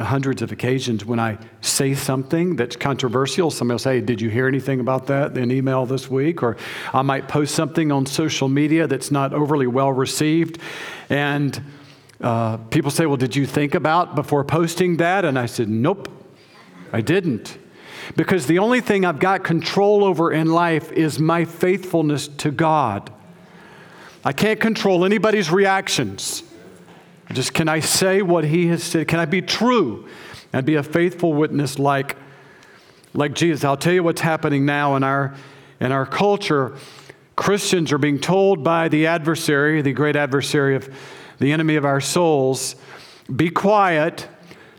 hundreds 0.00 0.42
of 0.42 0.50
occasions 0.50 1.04
when 1.04 1.20
I 1.20 1.38
say 1.60 1.94
something 1.94 2.56
that's 2.56 2.75
controversial. 2.75 3.52
Somebody 3.52 3.75
will 3.75 3.78
say, 3.78 4.00
Did 4.00 4.20
you 4.20 4.28
hear 4.28 4.48
anything 4.48 4.81
about 4.81 5.06
that 5.06 5.38
in 5.38 5.52
email 5.52 5.86
this 5.86 6.10
week? 6.10 6.43
Or 6.43 6.56
I 6.93 7.02
might 7.02 7.28
post 7.28 7.54
something 7.54 7.93
on 7.93 8.06
social 8.06 8.48
media 8.48 8.88
that's 8.88 9.12
not 9.12 9.32
overly 9.32 9.69
well 9.69 9.93
received. 9.93 10.58
And 11.08 11.62
uh, 12.20 12.58
people 12.58 12.90
say, 12.90 13.06
Well, 13.06 13.17
did 13.17 13.34
you 13.34 13.46
think 13.46 13.75
about 13.75 14.14
before 14.14 14.44
posting 14.44 14.99
that? 14.99 15.25
And 15.25 15.38
I 15.38 15.46
said, 15.46 15.69
Nope, 15.69 16.08
I 16.93 17.00
didn't. 17.00 17.58
Because 18.17 18.46
the 18.46 18.58
only 18.58 18.81
thing 18.81 19.05
I've 19.05 19.19
got 19.19 19.44
control 19.44 20.05
over 20.05 20.32
in 20.32 20.49
life 20.49 20.90
is 20.93 21.19
my 21.19 21.44
faithfulness 21.44 22.28
to 22.28 22.50
God. 22.50 23.12
I 24.25 24.32
can't 24.32 24.61
control 24.61 25.05
anybody's 25.05 25.50
reactions. 25.50 26.43
Just 27.32 27.55
can 27.55 27.69
I 27.69 27.81
say 27.81 28.22
what 28.22 28.44
he 28.44 28.67
has 28.69 28.82
said? 28.82 29.06
Can 29.06 29.20
I 29.20 29.25
be 29.25 29.40
true 29.40 30.08
and 30.52 30.67
be 30.67 30.75
a 30.75 30.82
faithful 30.82 31.32
witness 31.32 31.78
like, 31.78 32.17
like 33.14 33.34
Jesus? 33.34 33.64
I'll 33.64 33.76
tell 33.76 33.93
you 33.93 34.02
what's 34.02 34.20
happening 34.20 34.67
now 34.67 34.96
in 34.96 35.05
our, 35.05 35.34
in 35.78 35.93
our 35.93 36.05
culture. 36.05 36.76
Christians 37.37 37.93
are 37.93 37.99
being 37.99 38.19
told 38.19 38.64
by 38.64 38.88
the 38.88 39.06
adversary, 39.06 39.81
the 39.81 39.93
great 39.93 40.17
adversary 40.17 40.75
of 40.75 40.93
the 41.40 41.52
enemy 41.52 41.75
of 41.76 41.84
our 41.84 42.00
souls, 42.00 42.76
be 43.34 43.50
quiet 43.50 44.28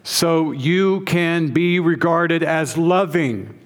so 0.04 0.52
you 0.52 1.02
can 1.02 1.50
be 1.50 1.80
regarded 1.80 2.44
as 2.44 2.78
loving. 2.78 3.58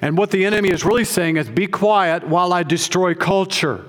And 0.00 0.18
what 0.18 0.30
the 0.30 0.44
enemy 0.44 0.70
is 0.70 0.84
really 0.84 1.04
saying 1.04 1.36
is 1.36 1.48
be 1.48 1.68
quiet 1.68 2.26
while 2.26 2.52
I 2.52 2.64
destroy 2.64 3.14
culture. 3.14 3.84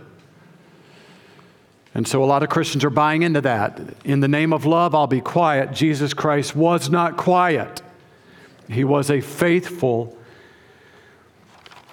And 1.96 2.08
so 2.08 2.24
a 2.24 2.26
lot 2.26 2.44
of 2.44 2.50
Christians 2.50 2.84
are 2.84 2.90
buying 2.90 3.24
into 3.24 3.42
that. 3.42 3.80
In 4.04 4.20
the 4.20 4.28
name 4.28 4.52
of 4.52 4.66
love, 4.66 4.96
I'll 4.96 5.08
be 5.08 5.22
quiet. 5.22 5.74
Jesus 5.74 6.14
Christ 6.14 6.56
was 6.56 6.90
not 6.90 7.18
quiet, 7.18 7.82
he 8.70 8.84
was 8.84 9.10
a 9.10 9.22
faithful 9.22 10.18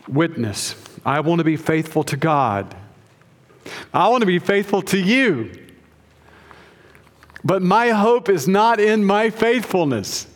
witness. 0.08 0.74
I 1.04 1.20
want 1.20 1.38
to 1.38 1.44
be 1.44 1.56
faithful 1.56 2.04
to 2.04 2.16
God. 2.16 2.76
I 3.92 4.08
want 4.08 4.22
to 4.22 4.26
be 4.26 4.38
faithful 4.38 4.82
to 4.82 4.98
you. 4.98 5.50
But 7.42 7.62
my 7.62 7.90
hope 7.90 8.28
is 8.28 8.46
not 8.46 8.80
in 8.80 9.04
my 9.04 9.30
faithfulness. 9.30 10.26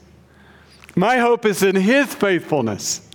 My 0.97 1.19
hope 1.19 1.45
is 1.45 1.63
in 1.63 1.77
His 1.77 2.15
faithfulness. 2.15 3.09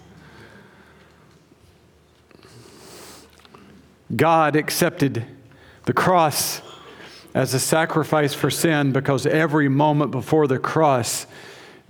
God 4.15 4.55
accepted 4.55 5.25
the 5.85 5.93
cross 5.93 6.61
as 7.33 7.53
a 7.53 7.59
sacrifice 7.59 8.33
for 8.33 8.49
sin 8.49 8.91
because 8.91 9.25
every 9.25 9.69
moment 9.69 10.11
before 10.11 10.47
the 10.47 10.59
cross, 10.59 11.27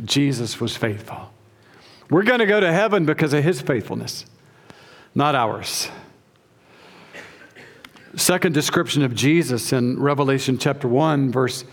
Jesus 0.04 0.60
was 0.60 0.76
faithful. 0.76 1.32
We're 2.10 2.24
going 2.24 2.40
to 2.40 2.46
go 2.46 2.60
to 2.60 2.72
heaven 2.72 3.06
because 3.06 3.34
of 3.34 3.44
his 3.44 3.62
faithfulness, 3.62 4.26
not 5.14 5.36
ours. 5.36 5.90
Second 8.16 8.54
description 8.54 9.04
of 9.04 9.14
Jesus 9.14 9.72
in 9.72 10.00
Revelation 10.00 10.58
chapter 10.58 10.88
1, 10.88 11.32
verse 11.32 11.64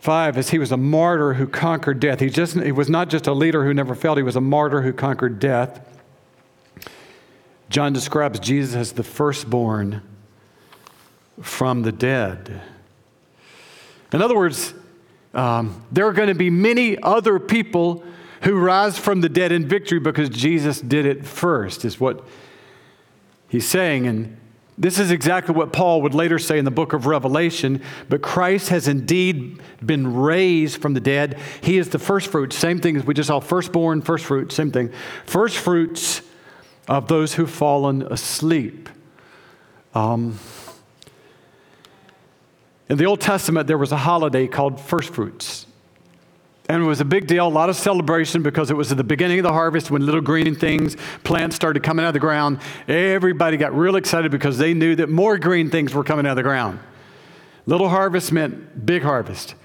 5 0.00 0.38
is 0.38 0.50
he 0.50 0.58
was 0.58 0.72
a 0.72 0.76
martyr 0.76 1.34
who 1.34 1.46
conquered 1.46 2.00
death. 2.00 2.20
He, 2.20 2.28
just, 2.28 2.56
he 2.56 2.72
was 2.72 2.90
not 2.90 3.08
just 3.08 3.26
a 3.26 3.32
leader 3.32 3.64
who 3.64 3.72
never 3.72 3.94
failed, 3.94 4.18
he 4.18 4.22
was 4.22 4.36
a 4.36 4.40
martyr 4.40 4.82
who 4.82 4.92
conquered 4.92 5.38
death. 5.38 5.86
John 7.70 7.92
describes 7.92 8.40
Jesus 8.40 8.74
as 8.74 8.92
the 8.92 9.02
firstborn 9.02 10.02
from 11.40 11.82
the 11.82 11.92
dead. 11.92 12.60
In 14.12 14.20
other 14.20 14.36
words, 14.36 14.74
um, 15.32 15.84
there 15.92 16.06
are 16.06 16.12
going 16.12 16.28
to 16.28 16.34
be 16.34 16.50
many 16.50 17.00
other 17.00 17.38
people 17.38 18.02
who 18.42 18.58
rise 18.58 18.98
from 18.98 19.20
the 19.20 19.28
dead 19.28 19.52
in 19.52 19.68
victory 19.68 20.00
because 20.00 20.28
Jesus 20.28 20.80
did 20.80 21.06
it 21.06 21.24
first, 21.24 21.84
is 21.84 22.00
what 22.00 22.26
he's 23.48 23.66
saying. 23.66 24.06
And 24.06 24.39
This 24.80 24.98
is 24.98 25.10
exactly 25.10 25.54
what 25.54 25.74
Paul 25.74 26.00
would 26.02 26.14
later 26.14 26.38
say 26.38 26.58
in 26.58 26.64
the 26.64 26.70
book 26.70 26.94
of 26.94 27.04
Revelation. 27.04 27.82
But 28.08 28.22
Christ 28.22 28.70
has 28.70 28.88
indeed 28.88 29.60
been 29.84 30.16
raised 30.16 30.80
from 30.80 30.94
the 30.94 31.00
dead. 31.00 31.38
He 31.62 31.76
is 31.76 31.90
the 31.90 31.98
first 31.98 32.28
fruit. 32.28 32.54
Same 32.54 32.80
thing 32.80 32.96
as 32.96 33.04
we 33.04 33.12
just 33.12 33.26
saw 33.26 33.40
firstborn, 33.40 34.00
first 34.00 34.24
fruit, 34.24 34.50
same 34.52 34.72
thing. 34.72 34.90
First 35.26 35.58
fruits 35.58 36.22
of 36.88 37.08
those 37.08 37.34
who've 37.34 37.50
fallen 37.50 38.02
asleep. 38.10 38.88
Um, 39.94 40.38
in 42.88 42.96
the 42.96 43.04
Old 43.04 43.20
Testament, 43.20 43.66
there 43.66 43.76
was 43.76 43.92
a 43.92 43.98
holiday 43.98 44.46
called 44.46 44.80
first 44.80 45.12
fruits. 45.12 45.66
And 46.70 46.84
it 46.84 46.86
was 46.86 47.00
a 47.00 47.04
big 47.04 47.26
deal, 47.26 47.48
a 47.48 47.48
lot 47.48 47.68
of 47.68 47.74
celebration 47.74 48.44
because 48.44 48.70
it 48.70 48.76
was 48.76 48.92
at 48.92 48.96
the 48.96 49.02
beginning 49.02 49.40
of 49.40 49.42
the 49.42 49.52
harvest 49.52 49.90
when 49.90 50.06
little 50.06 50.20
green 50.20 50.54
things, 50.54 50.96
plants 51.24 51.56
started 51.56 51.82
coming 51.82 52.04
out 52.04 52.10
of 52.10 52.14
the 52.14 52.20
ground. 52.20 52.60
Everybody 52.86 53.56
got 53.56 53.76
real 53.76 53.96
excited 53.96 54.30
because 54.30 54.56
they 54.56 54.72
knew 54.72 54.94
that 54.94 55.08
more 55.08 55.36
green 55.36 55.68
things 55.68 55.92
were 55.92 56.04
coming 56.04 56.26
out 56.26 56.30
of 56.30 56.36
the 56.36 56.44
ground. 56.44 56.78
Little 57.66 57.88
harvest 57.88 58.30
meant 58.30 58.86
big 58.86 59.02
harvest. 59.02 59.56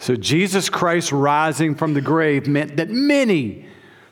So 0.00 0.16
Jesus 0.16 0.68
Christ 0.68 1.12
rising 1.12 1.76
from 1.76 1.94
the 1.94 2.00
grave 2.00 2.48
meant 2.48 2.78
that 2.78 2.90
many 2.90 3.66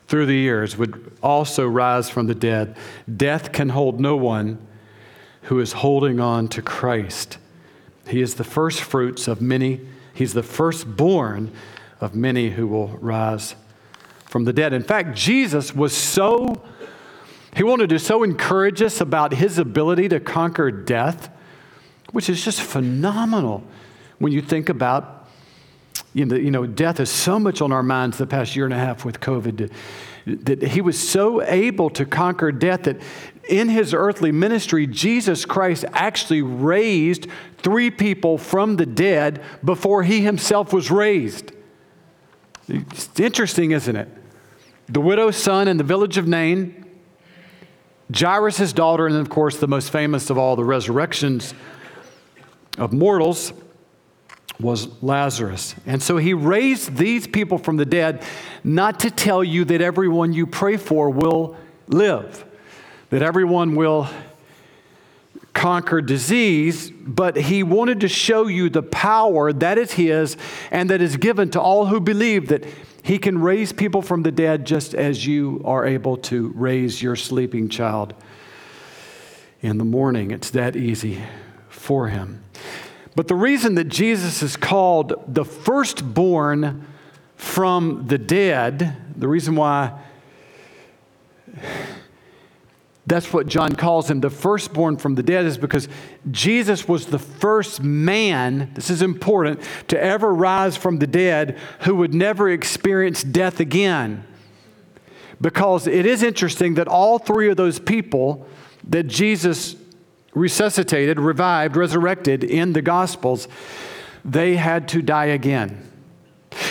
through 0.07 0.27
the 0.27 0.33
years 0.33 0.77
would 0.77 1.11
also 1.21 1.67
rise 1.67 2.09
from 2.09 2.27
the 2.27 2.35
dead. 2.35 2.77
Death 3.17 3.51
can 3.51 3.67
hold 3.67 3.99
no 3.99 4.15
one 4.15 4.65
who 5.41 5.59
is 5.59 5.73
holding 5.73 6.21
on 6.21 6.47
to 6.47 6.61
Christ. 6.61 7.37
He 8.07 8.21
is 8.21 8.35
the 8.35 8.45
first 8.45 8.79
fruits 8.79 9.27
of 9.27 9.41
many, 9.41 9.81
he's 10.13 10.31
the 10.31 10.41
firstborn 10.41 11.51
of 12.01 12.15
many 12.15 12.49
who 12.51 12.67
will 12.67 12.89
rise 12.97 13.55
from 14.25 14.45
the 14.45 14.53
dead. 14.53 14.73
In 14.73 14.83
fact, 14.83 15.17
Jesus 15.17 15.73
was 15.73 15.95
so, 15.95 16.61
he 17.55 17.63
wanted 17.63 17.89
to 17.89 17.99
so 17.99 18.23
encourage 18.23 18.81
us 18.81 19.01
about 19.01 19.33
his 19.33 19.57
ability 19.57 20.07
to 20.09 20.19
conquer 20.19 20.71
death, 20.71 21.29
which 22.11 22.29
is 22.29 22.43
just 22.43 22.61
phenomenal 22.61 23.63
when 24.19 24.31
you 24.31 24.41
think 24.41 24.69
about. 24.69 25.27
You 26.13 26.25
know, 26.25 26.35
you 26.35 26.51
know, 26.51 26.65
death 26.65 26.99
is 26.99 27.09
so 27.09 27.39
much 27.39 27.61
on 27.61 27.71
our 27.71 27.83
minds 27.83 28.17
the 28.17 28.27
past 28.27 28.55
year 28.55 28.65
and 28.65 28.73
a 28.73 28.77
half 28.77 29.03
with 29.03 29.19
COVID. 29.19 29.71
That 30.25 30.61
he 30.61 30.81
was 30.81 30.97
so 30.97 31.41
able 31.43 31.89
to 31.91 32.05
conquer 32.05 32.51
death 32.51 32.83
that 32.83 33.01
in 33.47 33.69
his 33.69 33.93
earthly 33.93 34.31
ministry, 34.31 34.85
Jesus 34.85 35.43
Christ 35.43 35.85
actually 35.93 36.41
raised 36.43 37.27
three 37.57 37.89
people 37.89 38.37
from 38.37 38.75
the 38.75 38.85
dead 38.85 39.41
before 39.63 40.03
he 40.03 40.21
himself 40.21 40.71
was 40.71 40.91
raised. 40.91 41.51
It's 42.69 43.19
interesting, 43.19 43.71
isn't 43.71 43.95
it? 43.95 44.07
The 44.87 45.01
widow's 45.01 45.35
son 45.35 45.67
in 45.67 45.77
the 45.77 45.83
village 45.83 46.17
of 46.17 46.27
Nain, 46.27 46.85
Jairus' 48.15 48.73
daughter, 48.73 49.07
and 49.07 49.15
of 49.15 49.29
course, 49.29 49.57
the 49.57 49.67
most 49.67 49.91
famous 49.91 50.29
of 50.29 50.37
all 50.37 50.55
the 50.55 50.63
resurrections 50.63 51.53
of 52.77 52.93
mortals 52.93 53.53
was 54.59 55.01
Lazarus. 55.01 55.75
And 55.85 56.01
so 56.01 56.17
he 56.17 56.33
raised 56.33 56.95
these 56.95 57.27
people 57.27 57.57
from 57.57 57.77
the 57.77 57.85
dead 57.85 58.23
not 58.63 58.99
to 59.01 59.11
tell 59.11 59.43
you 59.43 59.63
that 59.65 59.81
everyone 59.81 60.33
you 60.33 60.45
pray 60.45 60.75
for 60.77 61.09
will 61.09 61.55
live, 61.87 62.45
that 63.09 63.21
everyone 63.21 63.75
will 63.75 64.07
conquer 65.53 66.01
disease, 66.01 66.91
but 66.91 67.35
he 67.35 67.63
wanted 67.63 68.01
to 68.01 68.07
show 68.07 68.47
you 68.47 68.69
the 68.69 68.83
power 68.83 69.51
that 69.51 69.77
is 69.77 69.93
his 69.93 70.37
and 70.71 70.89
that 70.89 71.01
is 71.01 71.17
given 71.17 71.49
to 71.51 71.61
all 71.61 71.87
who 71.87 71.99
believe 71.99 72.47
that 72.49 72.65
he 73.03 73.17
can 73.17 73.41
raise 73.41 73.71
people 73.71 74.01
from 74.01 74.23
the 74.23 74.31
dead 74.31 74.65
just 74.65 74.93
as 74.93 75.25
you 75.25 75.61
are 75.65 75.85
able 75.85 76.17
to 76.17 76.49
raise 76.55 77.01
your 77.01 77.15
sleeping 77.15 77.69
child 77.69 78.13
in 79.61 79.77
the 79.77 79.85
morning. 79.85 80.31
It's 80.31 80.51
that 80.51 80.75
easy 80.75 81.21
for 81.69 82.07
him. 82.07 82.43
But 83.15 83.27
the 83.27 83.35
reason 83.35 83.75
that 83.75 83.85
Jesus 83.85 84.43
is 84.43 84.55
called 84.55 85.13
the 85.27 85.43
firstborn 85.43 86.85
from 87.35 88.07
the 88.07 88.17
dead, 88.17 88.95
the 89.15 89.27
reason 89.27 89.55
why 89.55 89.99
that's 93.09 93.33
what 93.33 93.47
John 93.47 93.75
calls 93.75 94.09
him, 94.09 94.21
the 94.21 94.29
firstborn 94.29 94.97
from 94.97 95.15
the 95.15 95.23
dead, 95.23 95.45
is 95.45 95.57
because 95.57 95.87
Jesus 96.29 96.87
was 96.87 97.07
the 97.07 97.19
first 97.19 97.81
man, 97.81 98.71
this 98.75 98.89
is 98.89 99.01
important, 99.01 99.61
to 99.87 100.01
ever 100.01 100.33
rise 100.33 100.77
from 100.77 100.99
the 100.99 101.07
dead 101.07 101.57
who 101.81 101.95
would 101.95 102.13
never 102.13 102.49
experience 102.49 103.23
death 103.23 103.59
again. 103.59 104.25
Because 105.41 105.87
it 105.87 106.05
is 106.05 106.21
interesting 106.21 106.75
that 106.75 106.87
all 106.87 107.17
three 107.17 107.49
of 107.49 107.57
those 107.57 107.79
people 107.79 108.47
that 108.87 109.07
Jesus 109.07 109.75
resuscitated, 110.33 111.19
revived, 111.19 111.75
resurrected 111.75 112.43
in 112.43 112.73
the 112.73 112.81
Gospels, 112.81 113.47
they 114.23 114.55
had 114.55 114.87
to 114.89 115.01
die 115.01 115.25
again. 115.25 115.85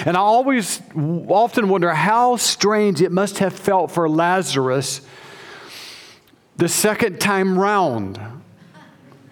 And 0.04 0.16
I 0.16 0.21
always 0.21 0.80
often 0.95 1.68
wonder 1.68 1.92
how 1.92 2.37
strange 2.37 3.00
it 3.00 3.12
must 3.12 3.38
have 3.38 3.52
felt 3.52 3.90
for 3.90 4.09
Lazarus 4.09 5.00
the 6.58 6.68
second 6.68 7.20
time 7.20 7.58
round. 7.58 8.20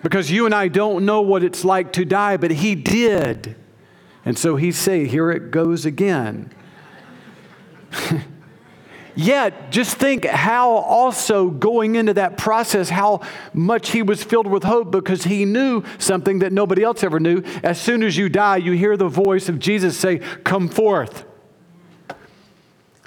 Because 0.03 0.31
you 0.31 0.47
and 0.47 0.55
I 0.55 0.69
don't 0.69 1.05
know 1.05 1.21
what 1.21 1.43
it's 1.43 1.65
like 1.65 1.93
to 1.95 2.05
die, 2.05 2.37
but 2.37 2.51
he 2.51 2.75
did. 2.75 3.57
And 4.25 4.39
so 4.39 4.57
he 4.57 4.73
say, 4.73 5.07
here 5.07 5.31
it 5.31 5.51
goes 5.51 5.85
again. 5.85 6.53
Yet, 9.17 9.73
just 9.73 9.97
think 9.97 10.27
how 10.27 10.71
also 10.73 11.49
going 11.49 11.95
into 11.95 12.13
that 12.15 12.37
process, 12.37 12.91
how 12.91 13.23
much 13.55 13.91
he 13.91 14.03
was 14.03 14.23
filled 14.23 14.47
with 14.47 14.63
hope 14.63 14.91
because 14.91 15.25
he 15.25 15.47
knew 15.47 15.83
something 15.99 16.41
that 16.41 16.53
nobody 16.53 16.83
else 16.83 17.03
ever 17.03 17.19
knew. 17.19 17.43
As 17.63 17.81
soon 17.81 18.03
as 18.03 18.17
you 18.17 18.29
die, 18.29 18.59
you 18.59 18.73
hear 18.73 18.97
the 18.97 19.09
voice 19.09 19.49
of 19.49 19.59
Jesus 19.59 19.97
say, 19.97 20.19
Come 20.45 20.69
forth. 20.69 21.25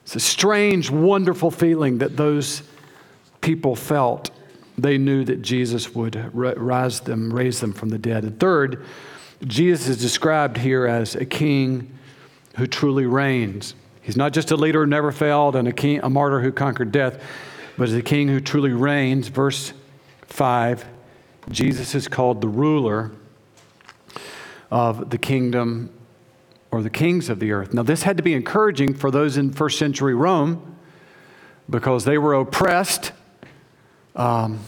It's 0.01 0.15
a 0.15 0.19
strange, 0.19 0.89
wonderful 0.89 1.51
feeling 1.51 1.99
that 1.99 2.17
those 2.17 2.63
people 3.50 3.75
felt 3.75 4.29
they 4.77 5.00
knew 5.00 5.25
that 5.25 5.41
Jesus 5.41 5.96
would 5.96 6.29
rise 6.36 7.00
them, 7.00 7.34
raise 7.34 7.60
them 7.60 7.74
from 7.74 7.89
the 7.89 7.98
dead. 7.98 8.24
And 8.24 8.39
third, 8.39 8.86
Jesus 9.44 9.88
is 9.88 9.98
described 9.98 10.56
here 10.56 10.86
as 10.86 11.15
a 11.15 11.25
king 11.25 11.91
who 12.58 12.68
truly 12.68 13.08
reigns. 13.08 13.74
He's 14.03 14.15
not 14.15 14.34
just 14.34 14.51
a 14.51 14.56
leader 14.56 14.82
who 14.82 14.86
never 14.86 15.12
failed 15.12 15.56
and 15.56 15.68
a, 15.68 15.72
king, 15.72 16.00
a 16.03 16.12
martyr 16.12 16.41
who 16.41 16.51
conquered 16.51 16.91
death, 16.91 17.24
but 17.75 17.88
as 17.88 17.96
a 17.96 18.03
king 18.03 18.27
who 18.27 18.39
truly 18.39 18.72
reigns. 18.72 19.29
Verse 19.29 19.74
5 20.27 20.86
Jesus 21.50 21.96
is 21.96 22.08
called 22.08 22.41
the 22.41 22.48
ruler 22.48 23.10
of 24.70 25.10
the 25.10 25.18
kingdom 25.18 25.91
or 26.70 26.84
the 26.84 26.91
kings 26.91 27.29
of 27.29 27.39
the 27.39 27.51
earth. 27.51 27.74
Now, 27.74 27.82
this 27.82 28.03
had 28.03 28.15
to 28.18 28.22
be 28.24 28.36
encouraging 28.36 28.94
for 28.94 29.10
those 29.10 29.38
in 29.38 29.51
first 29.53 29.79
century 29.79 30.13
Rome 30.13 30.75
because 31.68 32.06
they 32.06 32.20
were 32.20 32.36
oppressed 32.36 33.12
um, 34.16 34.60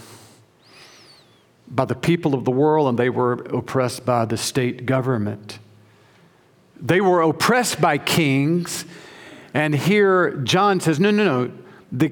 by 1.68 1.84
the 1.84 1.94
people 1.94 2.34
of 2.34 2.44
the 2.44 2.50
world 2.50 2.88
and 2.88 2.98
they 2.98 3.10
were 3.10 3.32
oppressed 3.32 4.04
by 4.04 4.24
the 4.24 4.36
state 4.36 4.86
government. 4.86 5.58
They 6.80 7.00
were 7.00 7.22
oppressed 7.22 7.80
by 7.80 7.98
kings, 7.98 8.84
and 9.54 9.74
here 9.74 10.32
John 10.38 10.80
says, 10.80 10.98
no, 10.98 11.10
no, 11.10 11.44
no, 11.44 11.52
the 11.92 12.10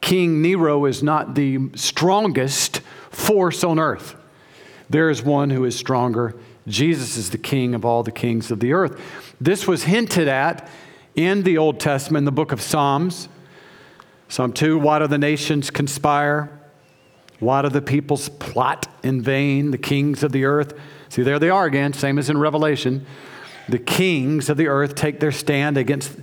King 0.00 0.42
Nero 0.42 0.84
is 0.84 1.02
not 1.02 1.34
the 1.34 1.70
strongest 1.76 2.80
force 3.10 3.64
on 3.64 3.78
earth. 3.78 4.16
There 4.88 5.08
is 5.08 5.22
one 5.22 5.50
who 5.50 5.64
is 5.64 5.76
stronger. 5.76 6.34
Jesus 6.66 7.16
is 7.16 7.30
the 7.30 7.38
king 7.38 7.74
of 7.74 7.84
all 7.84 8.02
the 8.02 8.12
kings 8.12 8.50
of 8.50 8.60
the 8.60 8.72
earth. 8.72 9.00
This 9.40 9.66
was 9.66 9.84
hinted 9.84 10.28
at 10.28 10.68
in 11.14 11.42
the 11.42 11.58
Old 11.58 11.80
Testament, 11.80 12.22
in 12.22 12.24
the 12.24 12.32
book 12.32 12.52
of 12.52 12.60
Psalms. 12.60 13.28
Psalm 14.30 14.52
2 14.52 14.78
Why 14.78 15.00
do 15.00 15.08
the 15.08 15.18
nations 15.18 15.70
conspire? 15.70 16.56
Why 17.40 17.62
do 17.62 17.68
the 17.68 17.82
peoples 17.82 18.28
plot 18.28 18.86
in 19.02 19.20
vain? 19.20 19.72
The 19.72 19.78
kings 19.78 20.22
of 20.22 20.30
the 20.30 20.44
earth. 20.44 20.78
See, 21.08 21.22
there 21.22 21.40
they 21.40 21.50
are 21.50 21.66
again, 21.66 21.92
same 21.92 22.16
as 22.16 22.30
in 22.30 22.38
Revelation. 22.38 23.04
The 23.68 23.80
kings 23.80 24.48
of 24.48 24.56
the 24.56 24.68
earth 24.68 24.94
take 24.94 25.18
their 25.18 25.32
stand 25.32 25.76
against, 25.76 26.16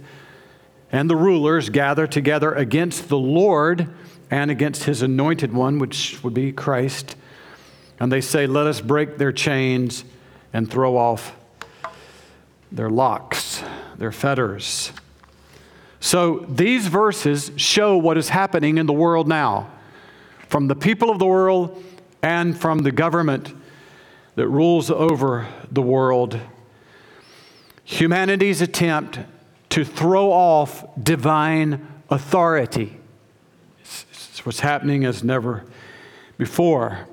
and 0.89 1.09
the 1.09 1.17
rulers 1.17 1.69
gather 1.69 2.07
together 2.07 2.53
against 2.53 3.09
the 3.09 3.17
Lord 3.17 3.89
and 4.31 4.49
against 4.49 4.85
his 4.85 5.01
anointed 5.01 5.53
one, 5.53 5.77
which 5.77 6.23
would 6.23 6.33
be 6.33 6.53
Christ. 6.53 7.17
And 7.99 8.09
they 8.09 8.21
say, 8.21 8.47
Let 8.47 8.67
us 8.67 8.79
break 8.79 9.17
their 9.17 9.33
chains 9.33 10.05
and 10.53 10.71
throw 10.71 10.95
off 10.95 11.35
their 12.71 12.89
locks, 12.89 13.61
their 13.97 14.13
fetters. 14.13 14.93
So 15.99 16.45
these 16.47 16.87
verses 16.87 17.51
show 17.55 17.97
what 17.97 18.17
is 18.17 18.29
happening 18.29 18.77
in 18.77 18.85
the 18.85 18.93
world 18.93 19.27
now 19.27 19.71
from 20.47 20.67
the 20.67 20.75
people 20.75 21.09
of 21.09 21.19
the 21.19 21.25
world 21.25 21.83
and 22.21 22.57
from 22.57 22.79
the 22.79 22.91
government 22.91 23.53
that 24.35 24.47
rules 24.47 24.89
over 24.89 25.47
the 25.71 25.81
world. 25.81 26.39
Humanity's 27.83 28.61
attempt 28.61 29.19
to 29.69 29.83
throw 29.83 30.31
off 30.31 30.85
divine 31.01 31.85
authority. 32.09 32.97
It's, 33.81 34.45
what's 34.45 34.59
happening 34.61 35.05
as 35.05 35.23
never 35.23 35.65
before. 36.37 37.07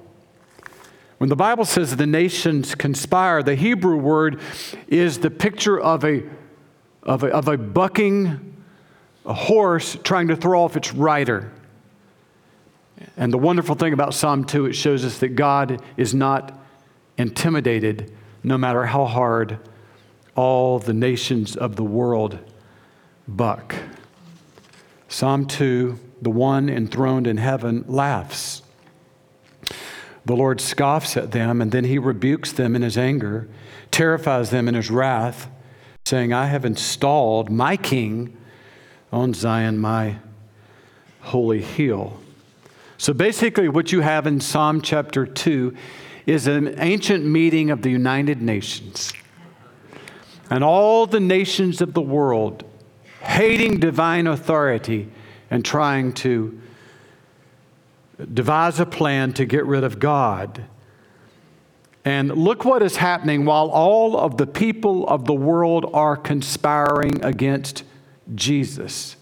When 1.19 1.31
the 1.31 1.37
Bible 1.37 1.65
says 1.65 1.97
the 1.97 2.07
nations 2.07 2.75
conspire, 2.75 3.43
the 3.43 3.55
Hebrew 3.55 3.97
word 3.97 4.41
is 4.89 5.19
the 5.19 5.31
picture 5.31 5.81
of 5.81 6.05
a, 6.05 6.25
of 7.03 7.23
a, 7.23 7.29
of 7.29 7.49
a 7.49 7.57
bucking 7.57 8.54
a 9.25 9.35
horse 9.35 9.97
trying 10.03 10.29
to 10.29 10.37
throw 10.37 10.63
off 10.63 10.77
its 10.77 10.93
rider. 10.93 11.51
And 13.17 13.33
the 13.33 13.39
wonderful 13.39 13.75
thing 13.75 13.93
about 13.93 14.15
Psalm 14.15 14.45
2, 14.45 14.67
it 14.67 14.73
shows 14.75 15.05
us 15.05 15.19
that 15.19 15.31
God 15.31 15.83
is 15.97 16.15
not 16.15 16.59
intimidated 17.17 18.13
no 18.43 18.59
matter 18.59 18.85
how 18.87 19.07
hard 19.07 19.59
all 20.35 20.79
the 20.79 20.93
nations 20.93 21.57
of 21.57 21.77
the 21.77 21.85
world 21.85 22.39
buck. 23.27 23.75
Psalm 25.09 25.47
2, 25.47 25.99
the 26.23 26.31
one 26.31 26.69
enthroned 26.69 27.27
in 27.27 27.37
heaven 27.37 27.85
laughs. 27.87 28.63
The 30.27 30.35
Lord 30.35 30.61
scoffs 30.61 31.17
at 31.17 31.33
them, 31.33 31.61
and 31.61 31.71
then 31.71 31.85
he 31.85 31.99
rebukes 31.99 32.53
them 32.53 32.75
in 32.75 32.83
his 32.83 32.97
anger, 32.97 33.49
terrifies 33.91 34.51
them 34.51 34.69
in 34.69 34.75
his 34.75 34.91
wrath, 34.91 35.51
saying, 36.05 36.33
I 36.33 36.47
have 36.47 36.65
installed 36.65 37.51
my 37.51 37.77
king 37.77 38.37
on 39.15 39.33
Zion, 39.33 39.79
my 39.79 40.17
holy 41.21 41.63
hill. 41.63 42.19
So 42.99 43.13
basically, 43.13 43.69
what 43.69 43.93
you 43.93 44.01
have 44.01 44.27
in 44.27 44.41
Psalm 44.41 44.81
chapter 44.81 45.25
2 45.25 45.73
is 46.27 46.49
an 46.49 46.75
ancient 46.81 47.25
meeting 47.25 47.71
of 47.71 47.83
the 47.83 47.91
United 47.91 48.43
Nations. 48.43 49.13
And 50.51 50.65
all 50.65 51.07
the 51.07 51.21
nations 51.21 51.81
of 51.81 51.95
the 51.95 52.01
world 52.01 52.65
hating 53.21 53.79
divine 53.79 54.27
authority 54.27 55.09
and 55.49 55.65
trying 55.65 56.13
to 56.15 56.61
devise 58.33 58.81
a 58.81 58.87
plan 58.87 59.33
to 59.35 59.45
get 59.45 59.65
rid 59.65 59.85
of 59.85 60.01
God. 60.01 60.65
And 62.05 62.37
look 62.37 62.65
what 62.65 62.83
is 62.83 62.97
happening 62.97 63.45
while 63.45 63.69
all 63.69 64.17
of 64.19 64.39
the 64.39 64.47
people 64.47 65.07
of 65.07 65.25
the 65.25 65.35
world 65.35 65.89
are 65.95 66.17
conspiring 66.17 67.25
against 67.25 67.85
Jesus. 68.35 69.17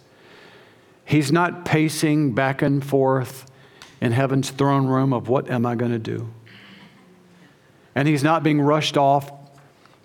He's 1.05 1.33
not 1.33 1.65
pacing 1.65 2.35
back 2.35 2.63
and 2.63 2.85
forth 2.85 3.51
in 4.01 4.13
heaven's 4.13 4.51
throne 4.51 4.87
room 4.87 5.13
of 5.13 5.29
what 5.29 5.51
am 5.51 5.65
I 5.67 5.75
going 5.75 5.93
to 5.93 5.99
do? 5.99 6.33
And 7.95 8.09
he's 8.09 8.25
not 8.25 8.43
being 8.43 8.61
rushed 8.61 8.97
off 8.97 9.31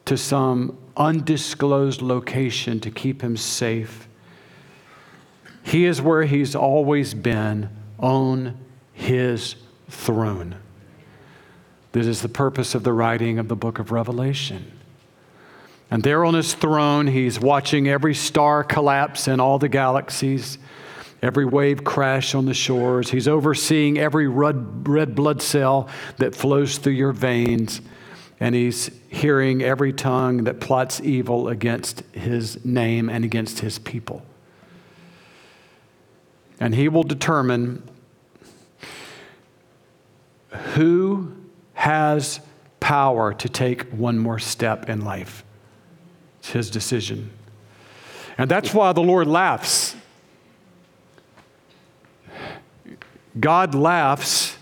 to 0.06 0.18
some 0.18 0.78
undisclosed 0.96 2.02
location 2.02 2.80
to 2.80 2.92
keep 2.92 3.22
him 3.22 3.38
safe. 3.38 4.08
He 5.64 5.86
is 5.86 6.02
where 6.02 6.24
he's 6.24 6.56
always 6.56 7.14
been 7.14 7.70
on 8.00 8.58
his 8.94 9.56
throne. 9.90 10.56
This 11.92 12.08
is 12.08 12.22
the 12.22 12.30
purpose 12.30 12.76
of 12.76 12.84
the 12.84 12.94
writing 12.94 13.40
of 13.40 13.48
the 13.48 13.56
book 13.56 13.80
of 13.80 13.92
Revelation. 13.92 14.77
And 15.90 16.04
there 16.04 16.26
on 16.26 16.34
his 16.34 16.54
throne, 16.54 17.08
he's 17.08 17.40
watching 17.40 17.88
every 17.88 18.14
star 18.14 18.64
collapse 18.64 19.28
in 19.28 19.40
all 19.40 19.58
the 19.58 19.70
galaxies, 19.70 20.58
every 21.22 21.46
wave 21.46 21.84
crash 21.84 22.36
on 22.36 22.46
the 22.46 22.54
shores. 22.54 23.10
He's 23.10 23.28
overseeing 23.28 23.98
every 23.98 24.28
red, 24.28 24.88
red 24.88 25.16
blood 25.16 25.42
cell 25.42 25.88
that 26.18 26.36
flows 26.36 26.78
through 26.78 26.94
your 26.94 27.14
veins 27.14 27.82
and 28.40 28.54
he's 28.54 28.92
hearing 29.10 29.64
every 29.64 29.92
tongue 29.92 30.44
that 30.44 30.60
plots 30.60 31.02
evil 31.02 31.48
against 31.48 32.04
his 32.12 32.64
name 32.64 33.10
and 33.10 33.26
against 33.26 33.60
his 33.60 33.80
people. 33.80 34.24
And 36.60 36.76
he 36.76 36.88
will 36.88 37.04
determine 37.04 37.88
who 40.50 41.36
has 41.74 42.40
power 42.80 43.34
to 43.34 43.50
take 43.50 43.90
one 43.92 44.18
more 44.20 44.40
step 44.40 44.90
in 44.90 45.02
life. 45.02 45.44
It's 46.48 46.54
his 46.54 46.70
decision. 46.70 47.32
And 48.38 48.50
that's 48.50 48.74
why 48.74 48.94
the 48.94 49.02
Lord 49.02 49.28
laughs. 49.28 49.96
God 53.40 53.76
laughs 53.76 54.58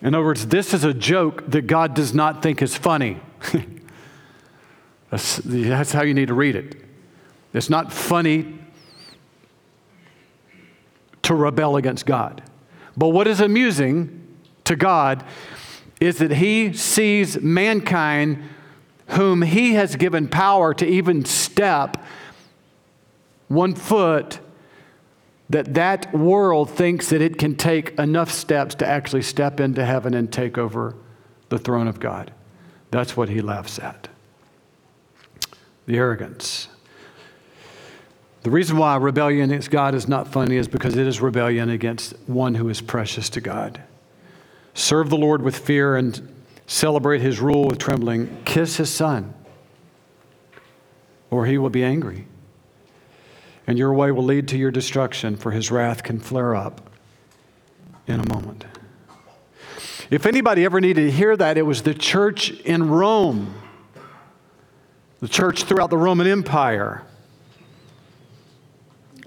in 0.00 0.14
other 0.14 0.24
words, 0.24 0.46
this 0.46 0.72
is 0.72 0.84
a 0.84 0.94
joke 0.94 1.50
that 1.50 1.62
God 1.62 1.94
does 1.94 2.14
not 2.14 2.42
think 2.42 2.62
is 2.62 2.76
funny. 2.76 3.18
that's, 5.10 5.36
that's 5.44 5.92
how 5.92 6.02
you 6.02 6.14
need 6.14 6.28
to 6.28 6.34
read 6.34 6.54
it. 6.54 6.76
It's 7.52 7.68
not 7.68 7.92
funny 7.92 8.58
to 11.22 11.34
rebel 11.34 11.76
against 11.76 12.06
God. 12.06 12.42
But 12.96 13.08
what 13.08 13.26
is 13.26 13.40
amusing 13.40 14.36
to 14.64 14.76
God 14.76 15.24
is 16.00 16.18
that 16.18 16.32
He 16.32 16.72
sees 16.72 17.40
mankind 17.40 18.44
whom 19.08 19.42
He 19.42 19.74
has 19.74 19.96
given 19.96 20.28
power 20.28 20.74
to 20.74 20.86
even 20.86 21.24
step 21.24 22.02
one 23.48 23.74
foot 23.74 24.40
that 25.50 25.74
that 25.74 26.14
world 26.14 26.70
thinks 26.70 27.08
that 27.10 27.22
it 27.22 27.38
can 27.38 27.56
take 27.56 27.98
enough 27.98 28.30
steps 28.30 28.74
to 28.76 28.86
actually 28.86 29.22
step 29.22 29.60
into 29.60 29.84
heaven 29.84 30.14
and 30.14 30.30
take 30.30 30.58
over 30.58 30.94
the 31.48 31.58
throne 31.58 31.88
of 31.88 31.98
God. 32.00 32.32
That's 32.90 33.16
what 33.16 33.28
he 33.28 33.40
laughs 33.40 33.78
at. 33.78 34.08
The 35.86 35.96
arrogance. 35.96 36.68
The 38.42 38.50
reason 38.50 38.76
why 38.76 38.96
rebellion 38.96 39.50
against 39.50 39.70
God 39.70 39.94
is 39.94 40.06
not 40.06 40.28
funny 40.28 40.56
is 40.56 40.68
because 40.68 40.96
it 40.96 41.06
is 41.06 41.20
rebellion 41.20 41.70
against 41.70 42.14
one 42.26 42.54
who 42.54 42.68
is 42.68 42.80
precious 42.80 43.28
to 43.30 43.40
God. 43.40 43.82
Serve 44.74 45.10
the 45.10 45.16
Lord 45.16 45.42
with 45.42 45.58
fear 45.58 45.96
and 45.96 46.34
celebrate 46.68 47.20
his 47.20 47.40
rule 47.40 47.66
with 47.66 47.78
trembling. 47.78 48.40
Kiss 48.44 48.76
his 48.76 48.90
son, 48.90 49.34
or 51.30 51.46
he 51.46 51.58
will 51.58 51.70
be 51.70 51.82
angry 51.82 52.28
and 53.68 53.78
your 53.78 53.92
way 53.92 54.10
will 54.10 54.24
lead 54.24 54.48
to 54.48 54.56
your 54.56 54.70
destruction, 54.70 55.36
for 55.36 55.50
his 55.50 55.70
wrath 55.70 56.02
can 56.02 56.18
flare 56.18 56.56
up 56.56 56.90
in 58.06 58.18
a 58.18 58.26
moment. 58.32 58.64
If 60.10 60.24
anybody 60.24 60.64
ever 60.64 60.80
needed 60.80 61.02
to 61.02 61.10
hear 61.10 61.36
that, 61.36 61.58
it 61.58 61.62
was 61.62 61.82
the 61.82 61.92
church 61.92 62.50
in 62.50 62.88
Rome, 62.88 63.54
the 65.20 65.28
church 65.28 65.64
throughout 65.64 65.90
the 65.90 65.98
Roman 65.98 66.26
Empire. 66.26 67.02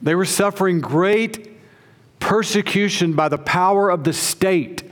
They 0.01 0.15
were 0.15 0.25
suffering 0.25 0.81
great 0.81 1.55
persecution 2.19 3.13
by 3.13 3.29
the 3.29 3.37
power 3.37 3.91
of 3.91 4.03
the 4.03 4.13
state. 4.13 4.90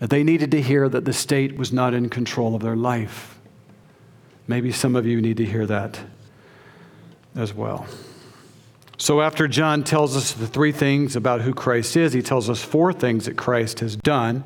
They 0.00 0.22
needed 0.22 0.50
to 0.52 0.62
hear 0.62 0.88
that 0.88 1.04
the 1.04 1.12
state 1.12 1.56
was 1.56 1.72
not 1.72 1.92
in 1.92 2.08
control 2.08 2.54
of 2.54 2.62
their 2.62 2.76
life. 2.76 3.38
Maybe 4.46 4.70
some 4.70 4.94
of 4.94 5.06
you 5.06 5.20
need 5.20 5.36
to 5.38 5.44
hear 5.44 5.66
that 5.66 6.00
as 7.34 7.52
well. 7.52 7.86
So, 8.96 9.20
after 9.20 9.46
John 9.46 9.84
tells 9.84 10.16
us 10.16 10.32
the 10.32 10.46
three 10.46 10.72
things 10.72 11.14
about 11.14 11.42
who 11.42 11.54
Christ 11.54 11.96
is, 11.96 12.12
he 12.12 12.22
tells 12.22 12.50
us 12.50 12.62
four 12.62 12.92
things 12.92 13.26
that 13.26 13.36
Christ 13.36 13.80
has 13.80 13.94
done. 13.94 14.42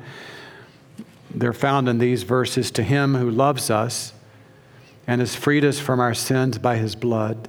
They're 1.33 1.53
found 1.53 1.89
in 1.89 1.97
these 1.97 2.23
verses 2.23 2.69
To 2.71 2.83
him 2.83 3.15
who 3.15 3.29
loves 3.29 3.71
us 3.71 4.13
and 5.07 5.21
has 5.21 5.35
freed 5.35 5.65
us 5.65 5.79
from 5.79 5.99
our 5.99 6.13
sins 6.13 6.57
by 6.59 6.77
his 6.77 6.95
blood, 6.95 7.47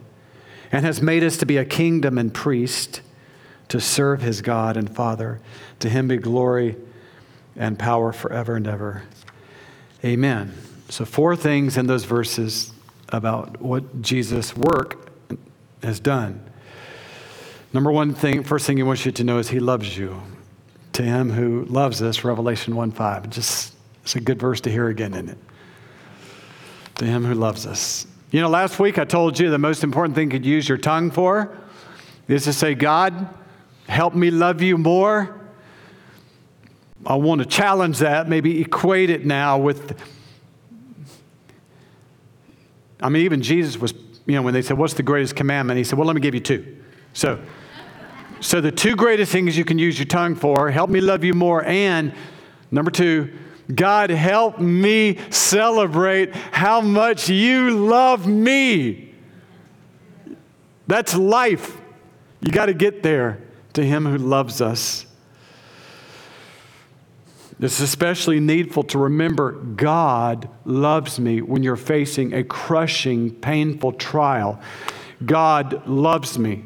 and 0.73 0.85
has 0.85 1.03
made 1.03 1.23
us 1.23 1.37
to 1.39 1.47
be 1.47 1.57
a 1.57 1.65
kingdom 1.65 2.17
and 2.17 2.33
priest 2.33 3.01
to 3.69 3.81
serve 3.81 4.23
his 4.23 4.41
God 4.41 4.77
and 4.77 4.95
Father. 4.95 5.41
To 5.81 5.89
him 5.89 6.09
be 6.09 6.17
glory 6.17 6.77
and 7.57 7.79
power 7.79 8.13
forever 8.13 8.57
and 8.57 8.67
ever. 8.67 9.03
Amen. 10.05 10.53
So, 10.89 11.05
four 11.05 11.35
things 11.35 11.77
in 11.77 11.87
those 11.87 12.05
verses 12.05 12.73
about 13.09 13.61
what 13.61 14.03
Jesus' 14.03 14.57
work 14.57 15.11
has 15.83 16.01
done. 16.01 16.45
Number 17.73 17.91
one 17.91 18.15
thing, 18.15 18.43
first 18.43 18.67
thing 18.67 18.77
he 18.77 18.83
wants 18.83 19.05
you 19.05 19.13
to 19.13 19.25
know 19.25 19.39
is 19.39 19.49
he 19.49 19.61
loves 19.61 19.97
you. 19.97 20.23
To 20.93 21.03
him 21.03 21.31
who 21.31 21.65
loves 21.65 22.03
us, 22.03 22.23
Revelation 22.23 22.77
1 22.77 22.93
5. 22.93 23.31
Just, 23.31 23.75
it's 24.03 24.15
a 24.15 24.21
good 24.21 24.39
verse 24.39 24.61
to 24.63 24.71
hear 24.71 24.89
again, 24.89 25.13
isn't 25.15 25.31
it? 25.31 25.39
To 26.97 27.05
him 27.05 27.25
who 27.25 27.35
loves 27.35 27.67
us. 27.67 28.07
You 28.31 28.41
know, 28.41 28.49
last 28.49 28.79
week 28.79 28.99
I 28.99 29.05
told 29.05 29.39
you 29.39 29.51
the 29.51 29.59
most 29.59 29.83
important 29.83 30.15
thing 30.15 30.31
you 30.31 30.39
could 30.39 30.47
use 30.47 30.69
your 30.69 30.79
tongue 30.79 31.11
for 31.11 31.57
is 32.29 32.45
to 32.45 32.53
say, 32.53 32.75
God, 32.75 33.29
help 33.89 34.15
me 34.15 34.31
love 34.31 34.63
you 34.63 34.79
more. 34.79 35.41
I 37.07 37.17
want 37.17 37.41
to 37.41 37.47
challenge 37.47 37.99
that, 37.99 38.29
maybe 38.29 38.61
equate 38.61 39.11
it 39.11 39.25
now 39.25 39.59
with. 39.59 40.01
I 43.01 43.09
mean, 43.09 43.25
even 43.25 43.43
Jesus 43.43 43.79
was 43.79 43.93
you 44.27 44.35
know, 44.35 44.43
when 44.43 44.55
they 44.55 44.63
said, 44.63 44.79
What's 44.79 44.95
the 44.95 45.03
greatest 45.03 45.37
commandment? 45.37 45.79
He 45.79 45.85
said, 45.85 45.99
Well, 45.99 46.07
let 46.07 46.15
me 46.15 46.21
give 46.21 46.35
you 46.35 46.41
two. 46.41 46.77
So, 47.13 47.41
so 48.41 48.61
the 48.61 48.73
two 48.73 48.97
greatest 48.97 49.33
things 49.33 49.57
you 49.57 49.65
can 49.65 49.79
use 49.79 49.99
your 49.99 50.07
tongue 50.07 50.35
for 50.35 50.71
help 50.71 50.91
me 50.91 51.01
love 51.01 51.25
you 51.25 51.35
more. 51.35 51.65
And 51.65 52.13
number 52.71 52.91
two, 52.91 53.33
God, 53.75 54.11
help 54.11 54.59
me 54.59 55.19
celebrate 55.31 56.35
how 56.35 56.81
much 56.81 57.29
you 57.29 57.71
love 57.71 58.27
me. 58.27 59.15
That's 60.87 61.15
life. 61.15 61.81
You 62.41 62.53
got 62.53 62.67
to 62.67 62.75
get 62.75 63.03
there 63.03 63.41
to 63.73 63.85
Him 63.85 64.05
who 64.05 64.19
loves 64.19 64.61
us. 64.61 65.07
It's 67.61 67.81
especially 67.81 68.41
needful 68.41 68.83
to 68.85 68.99
remember 68.99 69.53
God 69.53 70.49
loves 70.65 71.21
me 71.21 71.41
when 71.41 71.63
you're 71.63 71.77
facing 71.77 72.35
a 72.35 72.43
crushing, 72.43 73.31
painful 73.31 73.93
trial. 73.93 74.61
God 75.25 75.87
loves 75.87 76.39
me. 76.39 76.65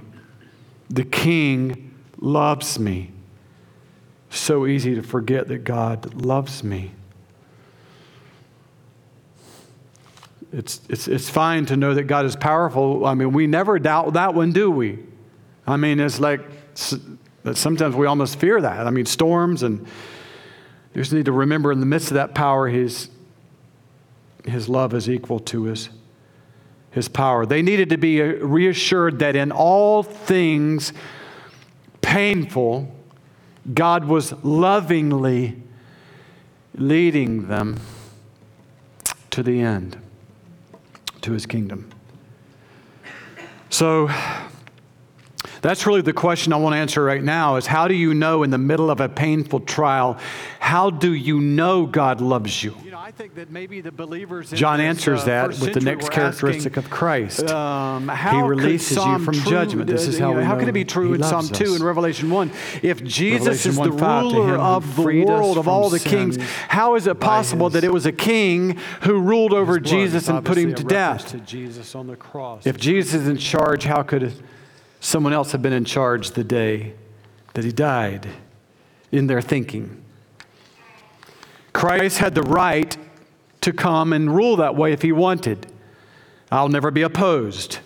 The 0.91 1.05
King 1.05 1.95
loves 2.19 2.79
me. 2.79 3.13
So 4.31 4.67
easy 4.67 4.95
to 4.95 5.03
forget 5.03 5.49
that 5.49 5.65
God 5.65 6.15
loves 6.15 6.65
me. 6.65 6.93
It's, 10.53 10.81
it's, 10.89 11.09
it's 11.09 11.29
fine 11.29 11.67
to 11.67 11.77
know 11.77 11.93
that 11.93 12.05
God 12.05 12.25
is 12.25 12.35
powerful. 12.35 13.05
I 13.05 13.13
mean, 13.13 13.33
we 13.33 13.47
never 13.47 13.79
doubt 13.79 14.15
that 14.15 14.33
one, 14.33 14.53
do 14.53 14.71
we? 14.71 14.99
I 15.67 15.77
mean, 15.77 16.01
it's 16.01 16.21
like 16.21 16.41
sometimes 16.75 17.95
we 17.95 18.07
almost 18.07 18.39
fear 18.39 18.59
that. 18.59 18.87
I 18.87 18.91
mean, 18.91 19.05
storms 19.05 19.63
and 19.63 19.87
you 20.95 21.03
just 21.03 21.13
need 21.13 21.27
to 21.27 21.33
remember 21.33 21.71
in 21.71 21.81
the 21.81 21.87
midst 21.87 22.09
of 22.09 22.15
that 22.15 22.35
power, 22.35 22.69
his, 22.69 23.09
his 24.45 24.69
love 24.69 24.95
is 24.95 25.09
equal 25.09 25.39
to 25.41 25.65
his, 25.65 25.91
his 26.91 27.09
power. 27.09 27.47
They 27.47 27.63
needed 27.63 27.91
to 27.91 27.99
be 27.99 28.21
reassured 28.21 29.19
that 29.21 29.37
in 29.37 29.53
all 29.53 30.03
things 30.03 30.93
painful, 32.01 32.95
God 33.73 34.07
was 34.07 34.33
lovingly 34.43 35.63
leading 36.75 37.49
them 37.49 37.81
to 39.31 39.43
the 39.43 39.61
end, 39.61 39.99
to 41.21 41.33
his 41.33 41.45
kingdom. 41.45 41.91
So, 43.71 44.11
that's 45.61 45.87
really 45.87 46.03
the 46.03 46.13
question 46.13 46.53
I 46.53 46.57
want 46.57 46.75
to 46.75 46.79
answer 46.79 47.03
right 47.03 47.23
now 47.23 47.57
is 47.57 47.67
how 47.67 47.89
do 47.89 47.95
you 47.95 48.15
know 48.15 48.43
in 48.43 48.51
the 48.51 48.59
middle 48.59 48.91
of 48.91 49.01
a 49.01 49.09
painful 49.09 49.61
trial, 49.61 50.19
how 50.69 50.91
do 50.91 51.15
you 51.15 51.41
know 51.41 51.87
God 51.87 52.21
loves 52.21 52.63
you? 52.63 52.75
you 52.85 52.91
know, 52.91 52.99
I 52.99 53.11
think 53.11 53.35
that 53.37 53.51
maybe 53.51 53.81
the 53.81 53.91
believers 53.91 54.51
John 54.51 54.81
this, 54.81 54.85
answers 54.85 55.23
uh, 55.23 55.27
that 55.27 55.49
with 55.49 55.73
the 55.73 55.81
next 55.81 56.11
characteristic 56.11 56.77
asking, 56.77 56.85
of 56.85 56.91
Christ. 56.91 57.51
Um, 57.51 58.11
he 58.11 58.43
releases 58.43 58.99
you 58.99 59.19
from 59.21 59.33
true, 59.33 59.51
judgment. 59.51 59.87
This 59.89 60.07
is 60.07 60.19
how 60.19 60.33
you 60.33 60.37
know, 60.37 60.45
How 60.45 60.59
can 60.59 60.69
it 60.69 60.73
be 60.73 60.85
true 60.85 61.15
in 61.15 61.23
Psalm 61.23 61.49
2 61.49 61.77
and 61.77 61.83
Revelation 61.83 62.29
1? 62.29 62.51
If 62.83 63.03
Jesus 63.03 63.65
Revelation 63.65 63.71
is 63.71 63.77
the 63.79 63.93
ruler 63.93 64.59
of 64.59 64.95
the 64.95 65.25
world, 65.25 65.57
of 65.57 65.69
all 65.69 65.89
the 65.89 66.01
kings, 66.01 66.37
how 66.69 66.97
is 66.97 67.07
it 67.07 67.19
possible 67.19 67.71
that 67.71 67.83
it 67.83 67.93
was 67.93 68.05
a 68.05 68.13
king 68.13 68.77
who 69.05 69.19
ruled 69.19 69.55
over 69.55 69.81
Jesus 69.81 70.29
and 70.29 70.45
put 70.45 70.59
him 70.59 70.75
to 70.75 70.85
death? 70.85 71.29
To 71.29 71.39
Jesus 71.39 71.95
on 71.95 72.09
the 72.09 72.17
cross. 72.17 72.67
If 72.67 72.77
Jesus 72.77 73.23
is 73.23 73.27
in 73.27 73.39
charge, 73.39 73.85
how 73.85 74.03
could 74.03 74.35
someone 75.01 75.33
else 75.33 75.53
have 75.53 75.63
been 75.63 75.73
in 75.73 75.87
charge 75.87 76.33
the 76.33 76.45
day 76.45 76.93
that 77.55 77.65
he 77.65 77.73
died 77.73 78.29
in 79.11 79.27
their 79.27 79.41
thinking. 79.41 80.05
Christ 81.79 82.19
had 82.19 82.35
the 82.35 82.43
right 82.43 82.97
to 83.61 83.73
come 83.73 84.13
and 84.13 84.35
rule 84.35 84.57
that 84.57 84.75
way 84.75 84.93
if 84.93 85.01
he 85.01 85.13
wanted. 85.13 85.65
I'll 86.51 86.69
never 86.69 86.91
be 86.91 87.03
opposed. 87.03 87.79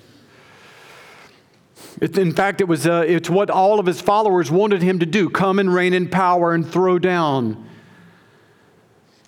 It, 2.01 2.17
in 2.17 2.33
fact, 2.33 2.63
it 2.63 2.65
was, 2.69 2.87
uh, 2.87 3.05
it's 3.07 3.29
what 3.29 3.51
all 3.51 3.79
of 3.79 3.85
his 3.85 4.01
followers 4.01 4.51
wanted 4.51 4.81
him 4.81 5.01
to 5.01 5.05
do 5.05 5.29
come 5.29 5.59
and 5.59 5.75
reign 5.75 5.93
in 5.93 6.09
power 6.09 6.55
and 6.55 6.67
throw 6.67 6.99
down. 6.99 7.69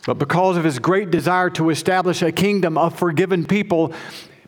But 0.07 0.14
because 0.14 0.57
of 0.57 0.64
his 0.64 0.79
great 0.79 1.11
desire 1.11 1.50
to 1.50 1.68
establish 1.68 2.22
a 2.22 2.33
kingdom 2.33 2.79
of 2.79 2.98
forgiven 2.98 3.44
people, 3.44 3.92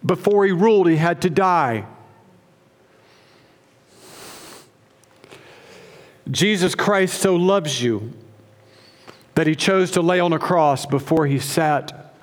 before 0.03 0.47
he 0.47 0.51
ruled, 0.53 0.89
he 0.89 0.97
had 0.97 1.21
to 1.21 1.29
die. 1.29 1.85
Jesus 6.31 6.75
Christ 6.75 7.21
so 7.21 7.37
loves 7.37 7.83
you 7.83 8.15
that 9.37 9.47
he 9.47 9.55
chose 9.55 9.91
to 9.93 10.01
lay 10.01 10.19
on 10.19 10.33
a 10.33 10.39
cross 10.39 10.87
before 10.87 11.27
he 11.27 11.39
sat 11.39 12.15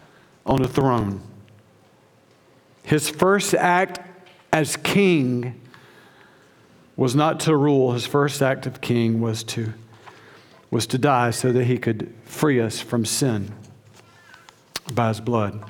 on 0.46 0.62
a 0.62 0.68
throne. 0.68 1.22
His 2.82 3.08
first 3.08 3.54
act 3.54 4.00
as 4.52 4.76
king 4.76 5.62
was 6.96 7.16
not 7.16 7.40
to 7.42 7.56
rule, 7.56 7.94
his 7.94 8.06
first 8.06 8.42
act 8.42 8.66
of 8.66 8.82
king 8.82 9.22
was 9.22 9.44
to, 9.44 9.74
was 10.72 10.88
to 10.88 10.98
die 10.98 11.30
so 11.30 11.52
that 11.52 11.66
he 11.66 11.78
could 11.78 12.14
free 12.26 12.60
us 12.60 12.82
from 12.82 13.06
sin 13.06 13.54
by 14.94 15.10
his 15.10 15.22
blood. 15.22 15.64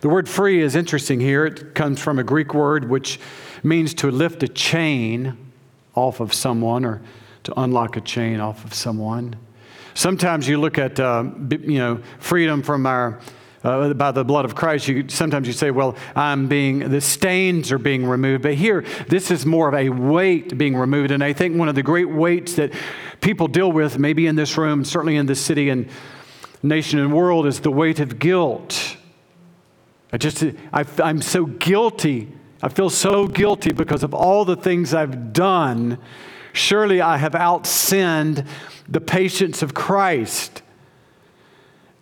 The 0.00 0.08
word 0.08 0.28
free 0.28 0.62
is 0.62 0.74
interesting 0.74 1.20
here. 1.20 1.44
It 1.44 1.74
comes 1.74 2.00
from 2.00 2.18
a 2.18 2.24
Greek 2.24 2.54
word 2.54 2.88
which 2.88 3.20
means 3.62 3.92
to 3.94 4.10
lift 4.10 4.42
a 4.42 4.48
chain 4.48 5.36
off 5.94 6.20
of 6.20 6.32
someone 6.32 6.86
or 6.86 7.02
to 7.44 7.60
unlock 7.60 7.98
a 7.98 8.00
chain 8.00 8.40
off 8.40 8.64
of 8.64 8.72
someone. 8.72 9.36
Sometimes 9.94 10.48
you 10.48 10.58
look 10.58 10.78
at, 10.78 10.98
uh, 10.98 11.24
you 11.50 11.78
know, 11.78 12.00
freedom 12.18 12.62
from 12.62 12.86
our, 12.86 13.20
uh, 13.64 13.92
by 13.94 14.10
the 14.10 14.24
blood 14.24 14.44
of 14.44 14.54
Christ, 14.54 14.88
you, 14.88 15.08
sometimes 15.08 15.46
you 15.46 15.52
say, 15.52 15.70
well, 15.70 15.96
I'm 16.16 16.48
being, 16.48 16.90
the 16.90 17.00
stains 17.00 17.70
are 17.70 17.78
being 17.78 18.04
removed. 18.06 18.42
But 18.42 18.54
here, 18.54 18.84
this 19.08 19.30
is 19.30 19.46
more 19.46 19.68
of 19.68 19.74
a 19.74 19.88
weight 19.88 20.56
being 20.58 20.76
removed. 20.76 21.10
And 21.10 21.22
I 21.22 21.32
think 21.32 21.56
one 21.56 21.68
of 21.68 21.74
the 21.74 21.82
great 21.82 22.08
weights 22.08 22.54
that 22.54 22.72
people 23.20 23.48
deal 23.48 23.70
with, 23.70 23.98
maybe 23.98 24.26
in 24.26 24.36
this 24.36 24.56
room, 24.58 24.84
certainly 24.84 25.16
in 25.16 25.26
this 25.26 25.40
city 25.40 25.68
and 25.68 25.88
nation 26.62 26.98
and 26.98 27.12
world, 27.12 27.46
is 27.46 27.60
the 27.60 27.70
weight 27.70 28.00
of 28.00 28.18
guilt. 28.18 28.96
I 30.12 30.16
just, 30.16 30.44
I, 30.72 30.84
I'm 31.02 31.22
so 31.22 31.46
guilty 31.46 32.32
I 32.62 32.68
feel 32.68 32.90
so 32.90 33.26
guilty 33.26 33.72
because 33.72 34.04
of 34.04 34.14
all 34.14 34.44
the 34.44 34.54
things 34.54 34.94
I've 34.94 35.32
done. 35.32 35.98
Surely 36.52 37.00
I 37.00 37.16
have 37.16 37.32
outsinned 37.32 38.46
the 38.88 39.00
patience 39.00 39.62
of 39.62 39.74
Christ. 39.74 40.62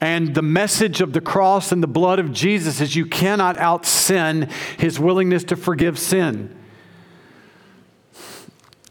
And 0.00 0.34
the 0.34 0.42
message 0.42 1.00
of 1.00 1.12
the 1.12 1.20
cross 1.20 1.72
and 1.72 1.82
the 1.82 1.88
blood 1.88 2.18
of 2.18 2.32
Jesus 2.32 2.80
is 2.80 2.96
you 2.96 3.06
cannot 3.06 3.56
outsin 3.56 4.50
his 4.78 4.98
willingness 4.98 5.44
to 5.44 5.56
forgive 5.56 5.98
sin. 5.98 6.56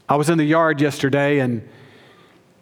I 0.08 0.16
was 0.16 0.30
in 0.30 0.38
the 0.38 0.44
yard 0.44 0.80
yesterday 0.80 1.40
and 1.40 1.68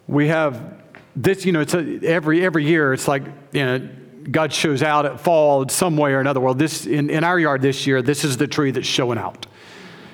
we 0.07 0.29
have 0.29 0.83
this, 1.15 1.45
you 1.45 1.53
know, 1.53 1.61
it's 1.61 1.75
a, 1.75 2.01
every, 2.03 2.45
every 2.45 2.65
year 2.65 2.93
it's 2.93 3.09
like, 3.09 3.25
you 3.53 3.65
know, 3.65 3.89
God 4.31 4.53
shows 4.53 4.83
out 4.83 5.07
at 5.07 5.21
fall 5.21 5.63
in 5.63 5.69
some 5.69 5.97
way 5.97 6.13
or 6.13 6.21
another. 6.21 6.41
Well, 6.41 6.55
this 6.55 6.87
in, 6.87 7.11
in 7.11 7.25
our 7.25 7.39
yard 7.39 7.63
this 7.63 7.87
year, 7.87 8.03
this 8.03 8.25
is 8.25 8.37
the 8.37 8.47
tree 8.47 8.71
that's 8.71 8.87
showing 8.87 9.19
out. 9.19 9.47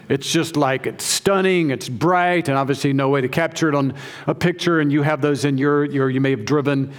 It's 0.08 0.30
just 0.30 0.56
like 0.56 0.86
it's 0.86 1.04
stunning, 1.04 1.70
it's 1.70 1.88
bright, 1.88 2.48
and 2.48 2.58
obviously 2.58 2.92
no 2.92 3.08
way 3.08 3.20
to 3.20 3.28
capture 3.28 3.68
it 3.68 3.74
on 3.74 3.94
a 4.26 4.34
picture, 4.34 4.80
and 4.80 4.92
you 4.92 5.02
have 5.02 5.20
those 5.20 5.44
in 5.44 5.58
your, 5.58 5.84
your 5.84 6.10
you 6.10 6.20
may 6.20 6.30
have 6.30 6.44
driven. 6.44 6.92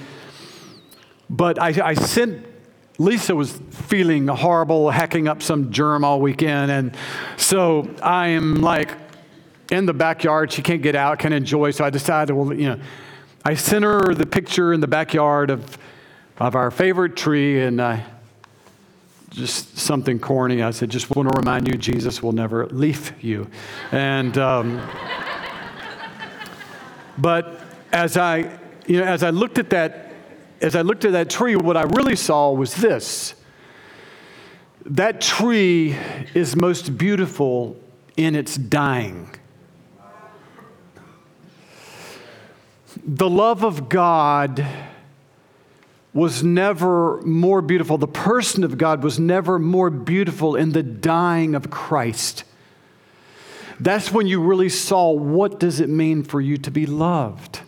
But 1.29 1.61
I, 1.61 1.89
I 1.89 1.93
sent 1.93 2.45
Lisa 2.97 3.35
was 3.35 3.59
feeling 3.71 4.27
horrible, 4.27 4.89
hacking 4.89 5.27
up 5.27 5.41
some 5.43 5.71
germ 5.71 6.05
all 6.05 6.21
weekend. 6.21 6.71
And 6.71 6.95
so 7.35 7.93
I 8.01 8.27
am 8.27 8.61
like 8.61 8.95
in 9.69 9.85
the 9.85 9.93
backyard. 9.93 10.51
She 10.51 10.61
can't 10.61 10.81
get 10.81 10.95
out, 10.95 11.19
can't 11.19 11.33
enjoy. 11.33 11.71
So 11.71 11.83
I 11.83 11.89
decided, 11.89 12.33
well, 12.33 12.53
you 12.53 12.69
know, 12.69 12.79
I 13.43 13.55
sent 13.55 13.83
her 13.83 14.13
the 14.13 14.25
picture 14.25 14.73
in 14.73 14.79
the 14.79 14.87
backyard 14.87 15.49
of 15.49 15.77
of 16.37 16.55
our 16.55 16.69
favorite 16.69 17.15
tree, 17.15 17.61
and 17.61 17.81
I 17.81 18.03
just 19.35 19.77
something 19.77 20.19
corny. 20.19 20.63
I 20.63 20.71
said, 20.71 20.89
just 20.89 21.13
want 21.15 21.31
to 21.31 21.37
remind 21.37 21.67
you, 21.67 21.77
Jesus 21.77 22.23
will 22.23 22.31
never 22.31 22.67
leave 22.67 23.13
you. 23.21 23.47
And, 23.91 24.37
um, 24.37 24.81
but 27.17 27.61
as 27.91 28.17
I, 28.17 28.59
you 28.87 28.99
know, 28.99 29.05
as 29.05 29.23
I 29.23 29.29
looked 29.29 29.57
at 29.57 29.69
that, 29.71 30.13
as 30.61 30.75
I 30.75 30.81
looked 30.81 31.05
at 31.05 31.11
that 31.11 31.29
tree, 31.29 31.55
what 31.55 31.77
I 31.77 31.83
really 31.83 32.15
saw 32.15 32.51
was 32.51 32.75
this. 32.75 33.35
That 34.85 35.19
tree 35.19 35.97
is 36.33 36.55
most 36.55 36.97
beautiful 36.97 37.75
in 38.15 38.35
its 38.35 38.55
dying. 38.55 39.29
The 43.03 43.29
love 43.29 43.63
of 43.63 43.89
God 43.89 44.65
was 46.15 46.41
never 46.41 47.21
more 47.23 47.61
beautiful. 47.61 47.97
The 47.97 48.07
person 48.07 48.63
of 48.63 48.77
God 48.77 49.03
was 49.03 49.19
never 49.19 49.59
more 49.59 49.89
beautiful 49.89 50.55
in 50.55 50.71
the 50.71 50.81
dying 50.81 51.53
of 51.53 51.69
Christ. 51.69 52.45
That's 53.81 54.13
when 54.13 54.25
you 54.25 54.41
really 54.41 54.69
saw 54.69 55.11
what 55.11 55.59
does 55.59 55.81
it 55.81 55.89
mean 55.89 56.23
for 56.23 56.39
you 56.39 56.57
to 56.59 56.71
be 56.71 56.85
loved. 56.85 57.59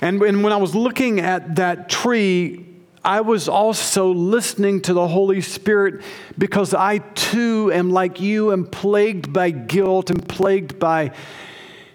And, 0.00 0.20
when 0.20 0.52
I 0.52 0.56
was 0.58 0.76
looking 0.76 1.18
at 1.18 1.56
that 1.56 1.88
tree, 1.88 2.64
I 3.04 3.22
was 3.22 3.48
also 3.48 4.12
listening 4.12 4.80
to 4.82 4.94
the 4.94 5.08
Holy 5.08 5.40
Spirit 5.40 6.04
because 6.38 6.74
I 6.74 6.98
too 6.98 7.72
am 7.72 7.90
like 7.90 8.20
you, 8.20 8.52
am 8.52 8.64
plagued 8.64 9.32
by 9.32 9.50
guilt 9.50 10.10
and 10.10 10.28
plagued 10.28 10.78
by 10.78 11.10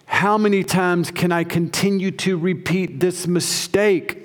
how 0.05 0.37
many 0.37 0.65
times 0.65 1.09
can 1.09 1.31
I 1.31 1.45
continue 1.45 2.11
to 2.11 2.37
repeat 2.37 2.99
this 2.99 3.25
mistake? 3.25 4.22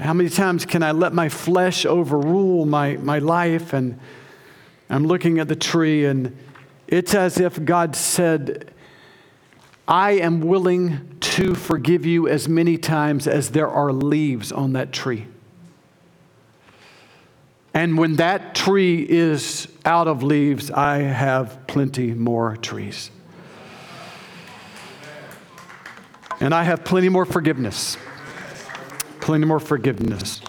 How 0.00 0.14
many 0.14 0.30
times 0.30 0.64
can 0.64 0.82
I 0.82 0.92
let 0.92 1.12
my 1.12 1.28
flesh 1.28 1.84
overrule 1.84 2.64
my, 2.64 2.96
my 2.96 3.18
life? 3.18 3.74
And 3.74 4.00
I'm 4.88 5.04
looking 5.04 5.38
at 5.38 5.48
the 5.48 5.56
tree, 5.56 6.06
and 6.06 6.34
it's 6.88 7.14
as 7.14 7.38
if 7.38 7.62
God 7.66 7.94
said, 7.94 8.72
I 9.86 10.12
am 10.12 10.40
willing 10.40 11.18
to 11.20 11.54
forgive 11.54 12.06
you 12.06 12.28
as 12.28 12.48
many 12.48 12.78
times 12.78 13.26
as 13.26 13.50
there 13.50 13.68
are 13.68 13.92
leaves 13.92 14.50
on 14.52 14.72
that 14.72 14.90
tree. 14.90 15.26
And 17.74 17.98
when 17.98 18.16
that 18.16 18.54
tree 18.54 19.06
is 19.06 19.68
out 19.84 20.08
of 20.08 20.22
leaves, 20.22 20.70
I 20.70 20.98
have 20.98 21.66
plenty 21.66 22.14
more 22.14 22.56
trees. 22.56 23.10
And 26.40 26.54
I 26.54 26.62
have 26.62 26.84
plenty 26.84 27.10
more 27.10 27.26
forgiveness. 27.26 27.98
Plenty 29.20 29.46
more 29.46 29.60
forgiveness. 29.60 30.40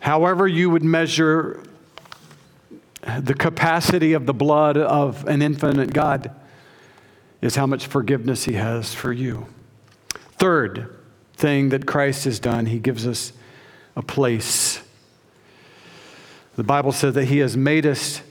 However, 0.00 0.46
you 0.46 0.70
would 0.70 0.84
measure 0.84 1.62
the 3.20 3.34
capacity 3.34 4.12
of 4.12 4.26
the 4.26 4.34
blood 4.34 4.76
of 4.76 5.26
an 5.26 5.42
infinite 5.42 5.92
God 5.92 6.30
is 7.40 7.56
how 7.56 7.66
much 7.66 7.86
forgiveness 7.86 8.44
He 8.44 8.54
has 8.54 8.94
for 8.94 9.12
you. 9.12 9.46
Third 10.32 10.96
thing 11.34 11.68
that 11.70 11.86
Christ 11.86 12.24
has 12.24 12.40
done, 12.40 12.66
He 12.66 12.78
gives 12.78 13.06
us 13.06 13.32
a 13.96 14.02
place. 14.02 14.82
The 16.56 16.64
Bible 16.64 16.92
says 16.92 17.14
that 17.14 17.26
He 17.26 17.38
has 17.38 17.56
made 17.56 17.86
us 17.86 18.22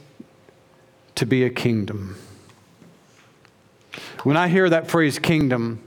to 1.16 1.26
be 1.26 1.44
a 1.44 1.50
kingdom. 1.50 2.18
When 4.24 4.38
I 4.38 4.48
hear 4.48 4.70
that 4.70 4.90
phrase 4.90 5.20
kingdom, 5.20 5.82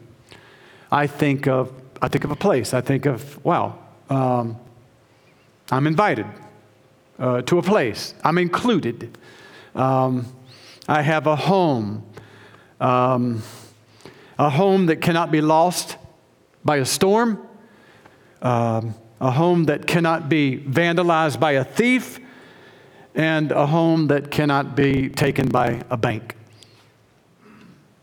I 0.92 1.07
think 1.07 1.49
of, 1.49 1.72
I 2.02 2.09
think 2.09 2.24
of 2.24 2.30
a 2.30 2.37
place. 2.37 2.74
I 2.74 2.80
think 2.80 3.06
of, 3.06 3.44
wow, 3.44 3.78
um, 4.11 4.56
I'm 5.70 5.87
invited 5.87 6.26
uh, 7.18 7.42
to 7.42 7.59
a 7.59 7.62
place, 7.62 8.14
I'm 8.22 8.38
included. 8.38 9.16
Um, 9.74 10.26
I 10.88 11.02
have 11.02 11.26
a 11.26 11.37
home, 11.37 12.04
um, 12.80 13.42
a 14.38 14.50
home 14.50 14.87
that 14.87 15.00
cannot 15.00 15.30
be 15.30 15.40
lost 15.40 15.96
by 16.64 16.76
a 16.76 16.85
storm, 16.85 17.46
um, 18.42 18.94
a 19.20 19.30
home 19.30 19.64
that 19.64 19.87
cannot 19.87 20.28
be 20.28 20.59
vandalized 20.59 21.40
by 21.40 21.52
a 21.52 21.64
thief, 21.64 22.20
and 23.14 23.50
a 23.50 23.66
home 23.66 24.09
that 24.09 24.30
cannot 24.30 24.76
be 24.76 25.09
taken 25.09 25.48
by 25.48 25.82
a 25.90 25.96
bank. 25.96 26.37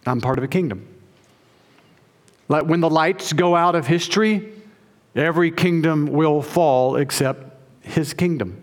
I'm 0.05 0.19
part 0.19 0.37
of 0.37 0.43
a 0.43 0.47
kingdom. 0.47 0.92
Like 2.49 2.65
when 2.65 2.79
the 2.79 2.89
lights 2.89 3.33
go 3.33 3.55
out 3.55 3.75
of 3.75 3.87
history, 3.87 4.53
every 5.15 5.51
kingdom 5.51 6.07
will 6.07 6.41
fall 6.41 6.95
except 6.95 7.55
his 7.81 8.13
kingdom. 8.13 8.59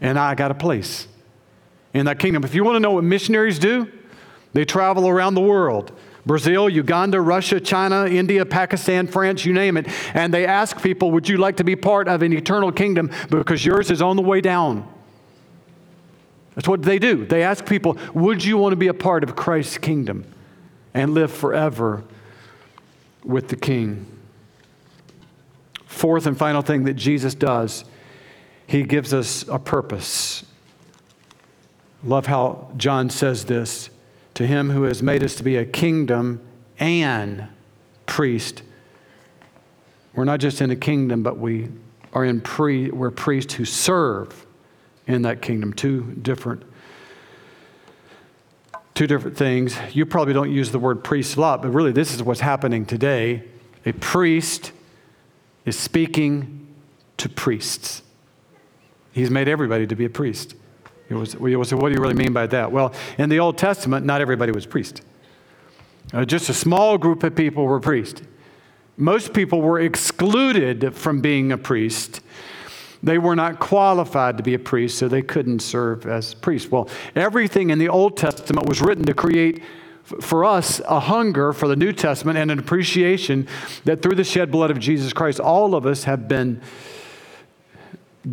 And 0.00 0.18
I 0.18 0.34
got 0.34 0.50
a 0.50 0.54
place 0.54 1.08
in 1.94 2.06
that 2.06 2.18
kingdom. 2.18 2.44
If 2.44 2.54
you 2.54 2.64
want 2.64 2.76
to 2.76 2.80
know 2.80 2.92
what 2.92 3.04
missionaries 3.04 3.58
do, 3.58 3.90
they 4.52 4.64
travel 4.64 5.08
around 5.08 5.34
the 5.34 5.40
world. 5.40 5.92
Brazil, 6.24 6.68
Uganda, 6.68 7.20
Russia, 7.20 7.60
China, 7.60 8.06
India, 8.06 8.44
Pakistan, 8.44 9.06
France, 9.06 9.44
you 9.44 9.52
name 9.52 9.76
it. 9.76 9.86
And 10.12 10.34
they 10.34 10.44
ask 10.44 10.82
people, 10.82 11.12
Would 11.12 11.28
you 11.28 11.36
like 11.36 11.58
to 11.58 11.64
be 11.64 11.76
part 11.76 12.08
of 12.08 12.22
an 12.22 12.32
eternal 12.32 12.72
kingdom? 12.72 13.10
Because 13.30 13.64
yours 13.64 13.90
is 13.90 14.02
on 14.02 14.16
the 14.16 14.22
way 14.22 14.40
down. 14.40 14.92
That's 16.56 16.66
what 16.66 16.82
they 16.82 16.98
do. 16.98 17.24
They 17.26 17.42
ask 17.42 17.64
people, 17.64 17.96
Would 18.14 18.44
you 18.44 18.58
want 18.58 18.72
to 18.72 18.76
be 18.76 18.88
a 18.88 18.94
part 18.94 19.22
of 19.22 19.36
Christ's 19.36 19.78
kingdom 19.78 20.24
and 20.94 21.14
live 21.14 21.30
forever 21.30 22.02
with 23.26 23.48
the 23.48 23.56
King? 23.56 24.06
Fourth 25.84 26.26
and 26.26 26.36
final 26.36 26.62
thing 26.62 26.84
that 26.84 26.94
Jesus 26.94 27.34
does, 27.34 27.84
he 28.66 28.82
gives 28.82 29.14
us 29.14 29.46
a 29.48 29.58
purpose. 29.58 30.44
Love 32.04 32.26
how 32.26 32.70
John 32.76 33.10
says 33.10 33.46
this 33.46 33.90
to 34.34 34.46
him 34.46 34.70
who 34.70 34.82
has 34.82 35.02
made 35.02 35.24
us 35.24 35.34
to 35.36 35.42
be 35.42 35.56
a 35.56 35.64
kingdom 35.64 36.40
and 36.78 37.48
priest. 38.04 38.62
We're 40.14 40.24
not 40.24 40.40
just 40.40 40.60
in 40.60 40.70
a 40.70 40.76
kingdom, 40.76 41.22
but 41.22 41.38
we 41.38 41.68
are 42.12 42.24
in 42.24 42.40
pre, 42.40 42.90
we're 42.90 43.10
priests 43.10 43.54
who 43.54 43.64
serve 43.64 44.46
in 45.06 45.22
that 45.22 45.42
kingdom. 45.42 45.72
Two 45.72 46.02
different, 46.22 46.62
two 48.96 49.06
different 49.06 49.36
things. 49.36 49.76
You 49.92 50.06
probably 50.06 50.32
don't 50.32 50.50
use 50.50 50.72
the 50.72 50.78
word 50.78 51.04
priest 51.04 51.36
a 51.36 51.40
lot, 51.40 51.62
but 51.62 51.68
really 51.68 51.92
this 51.92 52.14
is 52.14 52.22
what's 52.22 52.40
happening 52.40 52.86
today. 52.86 53.44
A 53.84 53.92
priest 53.92 54.72
is 55.66 55.78
speaking 55.78 56.66
to 57.18 57.28
priests. 57.28 58.02
He's 59.12 59.30
made 59.30 59.48
everybody 59.48 59.86
to 59.86 59.94
be 59.94 60.06
a 60.06 60.10
priest. 60.10 60.54
It 61.08 61.14
was, 61.14 61.32
so 61.32 61.38
what 61.38 61.60
do 61.60 61.94
you 61.94 62.00
really 62.00 62.14
mean 62.14 62.32
by 62.32 62.46
that? 62.48 62.72
Well, 62.72 62.92
in 63.18 63.28
the 63.28 63.38
Old 63.38 63.58
Testament, 63.58 64.06
not 64.06 64.20
everybody 64.20 64.50
was 64.50 64.66
priest. 64.66 65.02
Uh, 66.12 66.24
just 66.24 66.48
a 66.48 66.54
small 66.54 66.96
group 66.96 67.22
of 67.22 67.36
people 67.36 67.64
were 67.64 67.80
priests. 67.80 68.22
Most 68.96 69.34
people 69.34 69.60
were 69.60 69.78
excluded 69.78 70.96
from 70.96 71.20
being 71.20 71.52
a 71.52 71.58
priest. 71.58 72.22
They 73.02 73.18
were 73.18 73.36
not 73.36 73.58
qualified 73.58 74.36
to 74.38 74.42
be 74.42 74.54
a 74.54 74.58
priest, 74.58 74.98
so 74.98 75.08
they 75.08 75.22
couldn't 75.22 75.60
serve 75.60 76.06
as 76.06 76.34
priests. 76.34 76.70
Well, 76.70 76.88
everything 77.14 77.70
in 77.70 77.78
the 77.78 77.88
Old 77.88 78.16
Testament 78.16 78.68
was 78.68 78.80
written 78.80 79.04
to 79.06 79.14
create 79.14 79.62
for 80.20 80.44
us 80.44 80.80
a 80.86 81.00
hunger 81.00 81.52
for 81.52 81.66
the 81.66 81.76
New 81.76 81.92
Testament 81.92 82.38
and 82.38 82.50
an 82.50 82.58
appreciation 82.58 83.48
that 83.84 84.02
through 84.02 84.14
the 84.14 84.24
shed 84.24 84.52
blood 84.52 84.70
of 84.70 84.78
Jesus 84.78 85.12
Christ, 85.12 85.40
all 85.40 85.74
of 85.74 85.84
us 85.84 86.04
have 86.04 86.28
been 86.28 86.60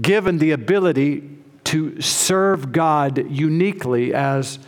given 0.01 0.37
the 0.37 0.51
ability 0.51 1.29
to 1.65 1.99
serve 2.01 2.71
God 2.71 3.29
uniquely 3.29 4.13
as, 4.13 4.59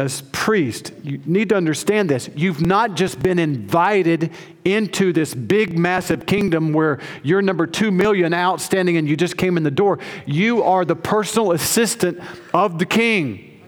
as 0.00 0.22
priest. 0.32 0.92
You 1.02 1.20
need 1.26 1.50
to 1.50 1.56
understand 1.56 2.08
this. 2.08 2.30
You've 2.34 2.64
not 2.64 2.94
just 2.94 3.22
been 3.22 3.38
invited 3.38 4.32
into 4.64 5.12
this 5.12 5.34
big, 5.34 5.78
massive 5.78 6.24
kingdom 6.24 6.72
where 6.72 7.00
you're 7.22 7.42
number 7.42 7.66
two 7.66 7.90
million 7.90 8.32
outstanding 8.32 8.96
and 8.96 9.06
you 9.06 9.14
just 9.14 9.36
came 9.36 9.58
in 9.58 9.62
the 9.62 9.70
door. 9.70 9.98
You 10.24 10.62
are 10.62 10.86
the 10.86 10.96
personal 10.96 11.52
assistant 11.52 12.18
of 12.54 12.78
the 12.78 12.86
king. 12.86 13.62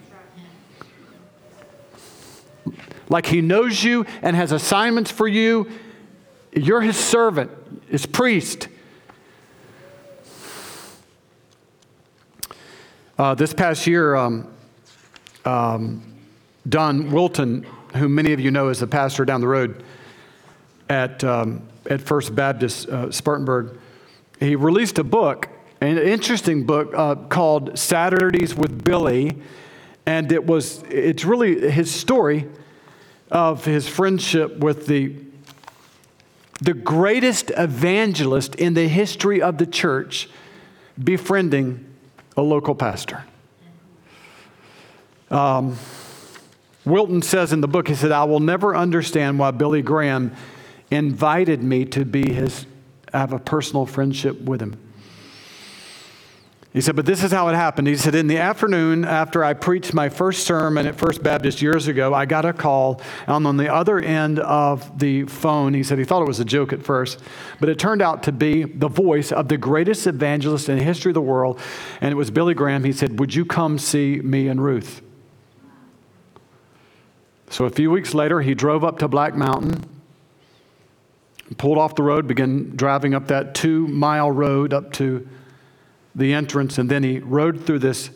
Like 3.10 3.26
he 3.26 3.42
knows 3.42 3.84
you 3.84 4.06
and 4.22 4.34
has 4.34 4.52
assignments 4.52 5.10
for 5.10 5.28
you. 5.28 5.70
You're 6.50 6.80
his 6.80 6.96
servant, 6.96 7.50
his 7.88 8.06
priest. 8.06 8.68
Uh, 13.18 13.34
this 13.34 13.52
past 13.52 13.86
year, 13.86 14.16
um, 14.16 14.48
um, 15.44 16.11
Don 16.68 17.10
Wilton, 17.10 17.66
who 17.96 18.08
many 18.08 18.32
of 18.32 18.40
you 18.40 18.50
know 18.50 18.68
as 18.68 18.80
the 18.80 18.86
pastor 18.86 19.24
down 19.24 19.40
the 19.40 19.48
road 19.48 19.82
at, 20.88 21.24
um, 21.24 21.62
at 21.88 22.00
First 22.00 22.34
Baptist 22.34 22.88
uh, 22.88 23.10
Spartanburg, 23.10 23.78
he 24.38 24.56
released 24.56 24.98
a 24.98 25.04
book, 25.04 25.48
an 25.80 25.98
interesting 25.98 26.64
book 26.64 26.92
uh, 26.94 27.14
called 27.14 27.78
Saturdays 27.78 28.54
with 28.54 28.84
Billy. 28.84 29.42
And 30.06 30.32
it 30.32 30.44
was, 30.44 30.82
it's 30.88 31.24
really 31.24 31.70
his 31.70 31.92
story 31.92 32.48
of 33.30 33.64
his 33.64 33.88
friendship 33.88 34.58
with 34.58 34.86
the, 34.86 35.14
the 36.60 36.74
greatest 36.74 37.50
evangelist 37.56 38.54
in 38.56 38.74
the 38.74 38.88
history 38.88 39.40
of 39.40 39.58
the 39.58 39.66
church 39.66 40.28
befriending 41.02 41.84
a 42.36 42.42
local 42.42 42.74
pastor. 42.74 43.24
Um, 45.30 45.76
Wilton 46.84 47.22
says 47.22 47.52
in 47.52 47.60
the 47.60 47.68
book, 47.68 47.88
he 47.88 47.94
said, 47.94 48.10
I 48.12 48.24
will 48.24 48.40
never 48.40 48.74
understand 48.74 49.38
why 49.38 49.52
Billy 49.52 49.82
Graham 49.82 50.34
invited 50.90 51.62
me 51.62 51.84
to 51.86 52.04
be 52.04 52.32
his, 52.32 52.66
have 53.12 53.32
a 53.32 53.38
personal 53.38 53.86
friendship 53.86 54.40
with 54.40 54.60
him. 54.60 54.78
He 56.72 56.80
said, 56.80 56.96
but 56.96 57.04
this 57.04 57.22
is 57.22 57.30
how 57.30 57.48
it 57.48 57.54
happened. 57.54 57.86
He 57.86 57.96
said, 57.96 58.14
in 58.14 58.28
the 58.28 58.38
afternoon, 58.38 59.04
after 59.04 59.44
I 59.44 59.52
preached 59.52 59.92
my 59.92 60.08
first 60.08 60.46
sermon 60.46 60.86
at 60.86 60.96
First 60.96 61.22
Baptist 61.22 61.60
years 61.60 61.86
ago, 61.86 62.14
I 62.14 62.24
got 62.24 62.46
a 62.46 62.52
call. 62.54 63.02
And 63.26 63.46
on 63.46 63.58
the 63.58 63.70
other 63.70 63.98
end 63.98 64.38
of 64.38 64.98
the 64.98 65.24
phone, 65.24 65.74
he 65.74 65.82
said 65.82 65.98
he 65.98 66.04
thought 66.04 66.22
it 66.22 66.28
was 66.28 66.40
a 66.40 66.46
joke 66.46 66.72
at 66.72 66.82
first, 66.82 67.20
but 67.60 67.68
it 67.68 67.78
turned 67.78 68.00
out 68.00 68.22
to 68.22 68.32
be 68.32 68.64
the 68.64 68.88
voice 68.88 69.32
of 69.32 69.48
the 69.48 69.58
greatest 69.58 70.06
evangelist 70.06 70.70
in 70.70 70.78
the 70.78 70.84
history 70.84 71.10
of 71.10 71.14
the 71.14 71.20
world. 71.20 71.60
And 72.00 72.10
it 72.10 72.16
was 72.16 72.30
Billy 72.30 72.54
Graham. 72.54 72.84
He 72.84 72.92
said, 72.92 73.18
Would 73.18 73.34
you 73.34 73.44
come 73.44 73.76
see 73.76 74.22
me 74.22 74.48
and 74.48 74.62
Ruth? 74.62 75.01
So 77.52 77.66
a 77.66 77.70
few 77.70 77.90
weeks 77.90 78.14
later, 78.14 78.40
he 78.40 78.54
drove 78.54 78.82
up 78.82 78.98
to 79.00 79.08
Black 79.08 79.34
Mountain, 79.34 79.84
pulled 81.58 81.76
off 81.76 81.94
the 81.94 82.02
road, 82.02 82.26
began 82.26 82.74
driving 82.76 83.12
up 83.12 83.28
that 83.28 83.54
two 83.54 83.86
mile 83.88 84.30
road 84.30 84.72
up 84.72 84.90
to 84.94 85.28
the 86.14 86.32
entrance, 86.32 86.78
and 86.78 86.90
then 86.90 87.02
he 87.02 87.18
rode 87.18 87.66
through 87.66 87.80
this, 87.80 88.08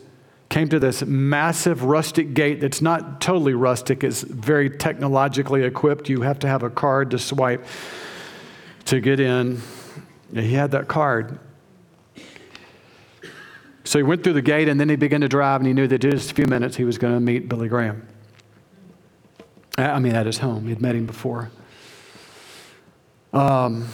came 0.49 0.69
to 0.69 0.79
this 0.79 1.03
massive 1.03 1.83
rustic 1.83 2.33
gate 2.33 2.61
that's 2.61 2.81
not 2.81 3.21
totally 3.21 3.53
rustic, 3.53 4.03
it's 4.03 4.23
very 4.23 4.71
technologically 4.71 5.61
equipped. 5.63 6.09
You 6.09 6.21
have 6.21 6.39
to 6.39 6.47
have 6.47 6.63
a 6.63 6.71
card 6.71 7.11
to 7.11 7.19
swipe 7.19 7.63
to 8.85 8.99
get 8.99 9.19
in. 9.19 9.61
And 10.31 10.39
he 10.39 10.53
had 10.53 10.71
that 10.71 10.87
card. 10.87 11.37
So 13.83 13.99
he 13.99 14.03
went 14.03 14.23
through 14.23 14.33
the 14.33 14.41
gate 14.41 14.67
and 14.67 14.79
then 14.79 14.89
he 14.89 14.95
began 14.95 15.21
to 15.21 15.29
drive, 15.29 15.61
and 15.61 15.67
he 15.67 15.73
knew 15.73 15.85
that 15.85 16.03
in 16.03 16.09
just 16.09 16.31
a 16.31 16.33
few 16.33 16.47
minutes 16.47 16.75
he 16.75 16.85
was 16.85 16.97
going 16.97 17.13
to 17.13 17.19
meet 17.19 17.47
Billy 17.47 17.67
Graham. 17.67 18.07
I 19.77 19.99
mean, 19.99 20.15
at 20.15 20.25
his 20.25 20.39
home. 20.39 20.67
He'd 20.67 20.81
met 20.81 20.95
him 20.95 21.05
before. 21.05 21.51
Um, 23.31 23.87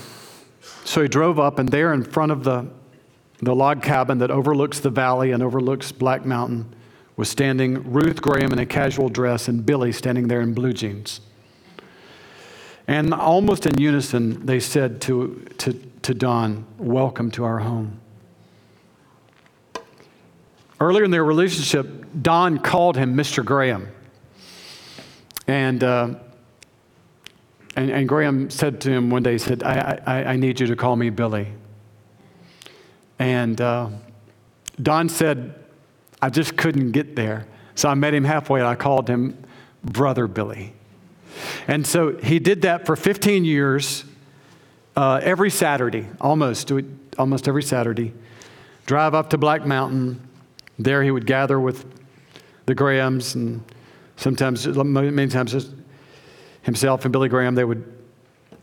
so 0.85 1.01
he 1.01 1.07
drove 1.07 1.39
up, 1.39 1.59
and 1.59 1.67
there 1.67 1.93
in 1.93 2.03
front 2.03 2.31
of 2.31 2.43
the, 2.43 2.67
the 3.41 3.53
log 3.53 3.83
cabin 3.83 4.19
that 4.19 4.31
overlooks 4.31 4.79
the 4.79 4.89
valley 4.89 5.31
and 5.31 5.43
overlooks 5.43 5.91
Black 5.91 6.25
Mountain 6.25 6.73
was 7.17 7.29
standing 7.29 7.91
Ruth 7.91 8.21
Graham 8.21 8.53
in 8.53 8.59
a 8.59 8.65
casual 8.65 9.09
dress 9.09 9.47
and 9.47 9.65
Billy 9.65 9.91
standing 9.91 10.27
there 10.27 10.41
in 10.41 10.53
blue 10.53 10.73
jeans. 10.73 11.21
And 12.87 13.13
almost 13.13 13.65
in 13.65 13.77
unison, 13.77 14.45
they 14.45 14.59
said 14.59 15.01
to, 15.01 15.45
to, 15.59 15.73
to 16.01 16.13
Don, 16.13 16.65
Welcome 16.77 17.31
to 17.31 17.43
our 17.43 17.59
home. 17.59 17.99
Earlier 20.79 21.05
in 21.05 21.11
their 21.11 21.23
relationship, 21.23 22.05
Don 22.21 22.59
called 22.59 22.97
him 22.97 23.15
Mr. 23.15 23.43
Graham. 23.43 23.89
And, 25.47 25.83
uh, 25.83 26.15
and, 27.75 27.89
and, 27.89 28.07
Graham 28.07 28.49
said 28.49 28.79
to 28.81 28.91
him 28.91 29.09
one 29.09 29.23
day, 29.23 29.33
he 29.33 29.37
said, 29.37 29.63
I, 29.63 29.99
I, 30.05 30.23
I 30.23 30.35
need 30.37 30.59
you 30.59 30.67
to 30.67 30.75
call 30.75 30.95
me 30.95 31.09
Billy. 31.09 31.47
And 33.19 33.59
uh, 33.59 33.89
Don 34.81 35.09
said, 35.09 35.55
I 36.21 36.29
just 36.29 36.55
couldn't 36.55 36.91
get 36.91 37.15
there. 37.15 37.45
So 37.75 37.89
I 37.89 37.93
met 37.95 38.13
him 38.13 38.23
halfway 38.23 38.59
and 38.59 38.67
I 38.67 38.75
called 38.75 39.09
him 39.09 39.37
Brother 39.83 40.27
Billy. 40.27 40.73
And 41.67 41.85
so 41.85 42.15
he 42.17 42.39
did 42.39 42.61
that 42.61 42.85
for 42.85 42.95
15 42.95 43.43
years, 43.43 44.05
uh, 44.95 45.19
every 45.23 45.49
Saturday, 45.49 46.07
almost, 46.21 46.71
almost 47.17 47.47
every 47.47 47.63
Saturday. 47.63 48.13
Drive 48.85 49.13
up 49.13 49.29
to 49.31 49.37
Black 49.37 49.65
Mountain. 49.65 50.21
There 50.77 51.03
he 51.03 51.11
would 51.11 51.25
gather 51.25 51.59
with 51.59 51.85
the 52.65 52.75
Grahams 52.75 53.35
and 53.35 53.63
sometimes, 54.23 54.65
many 54.65 55.27
times, 55.27 55.69
himself 56.61 57.05
and 57.05 57.11
Billy 57.11 57.29
Graham, 57.29 57.55
they 57.55 57.65
would 57.65 57.83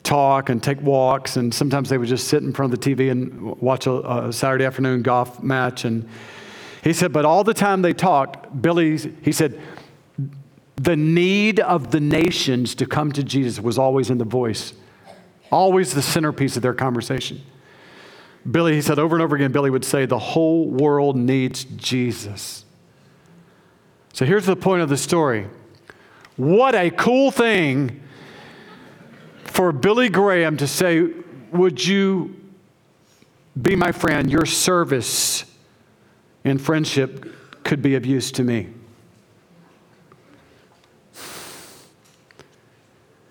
talk 0.03 0.49
and 0.49 0.63
take 0.63 0.81
walks, 0.81 1.37
and 1.37 1.55
sometimes 1.55 1.91
they 1.91 1.99
would 1.99 2.09
just 2.09 2.29
sit 2.29 2.43
in 2.43 2.53
front 2.53 2.73
of 2.73 2.81
the 2.81 2.95
TV 2.95 3.11
and 3.11 3.61
watch 3.61 3.87
a, 3.87 4.29
a 4.29 4.33
Saturday 4.33 4.65
afternoon 4.65 5.03
golf 5.03 5.43
match. 5.43 5.85
And 5.85 6.09
he 6.83 6.95
said, 6.95 7.13
but 7.13 7.27
all 7.27 7.45
the 7.45 7.55
time 7.55 7.83
they 7.83 7.93
talked, 7.93 8.61
Billy, 8.63 8.97
he 9.23 9.33
said, 9.33 9.61
the 10.77 10.97
need 10.97 11.61
of 11.61 11.91
the 11.91 12.01
nations 12.01 12.75
to 12.77 12.87
come 12.87 13.13
to 13.13 13.23
Jesus 13.23 13.61
was 13.61 13.77
always 13.77 14.09
in 14.09 14.17
the 14.17 14.25
voice, 14.25 14.73
always 15.53 15.93
the 15.93 16.01
centerpiece 16.01 16.57
of 16.57 16.63
their 16.63 16.73
conversation. 16.73 17.43
Billy, 18.51 18.75
he 18.75 18.81
said 18.81 18.99
over 18.99 19.15
and 19.15 19.23
over 19.23 19.37
again, 19.37 19.53
Billy 19.53 19.69
would 19.69 19.85
say, 19.85 20.07
The 20.07 20.19
whole 20.19 20.71
world 20.71 21.17
needs 21.17 21.65
Jesus. 21.65 22.65
So 24.13 24.25
here's 24.25 24.47
the 24.47 24.57
point 24.57 24.83
of 24.83 24.89
the 24.89 24.97
story. 24.97 25.49
What 26.37 26.75
a 26.75 26.91
cool 26.91 27.31
thing 27.31 28.03
for 29.45 29.73
Billy 29.73 30.09
Graham 30.09 30.57
to 30.57 30.67
say, 30.67 31.09
Would 31.53 31.85
you 31.85 32.37
be 33.61 33.77
my 33.77 33.93
friend? 33.93 34.31
Your 34.31 34.47
service 34.47 35.45
and 36.45 36.61
friendship 36.61 37.65
could 37.65 37.83
be 37.83 37.95
of 37.95 38.07
use 38.07 38.33
to 38.33 38.43
me. 38.43 38.69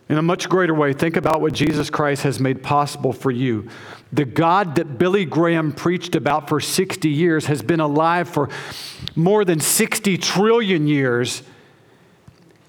In 0.10 0.17
a 0.17 0.24
much 0.24 0.50
greater 0.50 0.74
way, 0.74 0.91
think 0.91 1.17
about 1.17 1.39
what 1.39 1.54
Jesus 1.54 1.91
Christ 1.91 2.24
has 2.24 2.39
made 2.39 2.63
possible 2.63 3.13
for 3.13 3.30
you. 3.30 3.69
The 4.12 4.26
God 4.26 4.76
that 4.76 4.98
Billy 4.98 5.24
Graham 5.24 5.72
preached 5.72 6.15
about 6.15 6.50
for 6.50 6.60
60 6.60 7.08
years 7.08 7.45
has 7.45 7.62
been 7.62 7.80
alive 7.80 8.28
for 8.28 8.50
more 9.15 9.45
than 9.45 9.60
60 9.60 10.17
trillion 10.17 10.88
years 10.88 11.43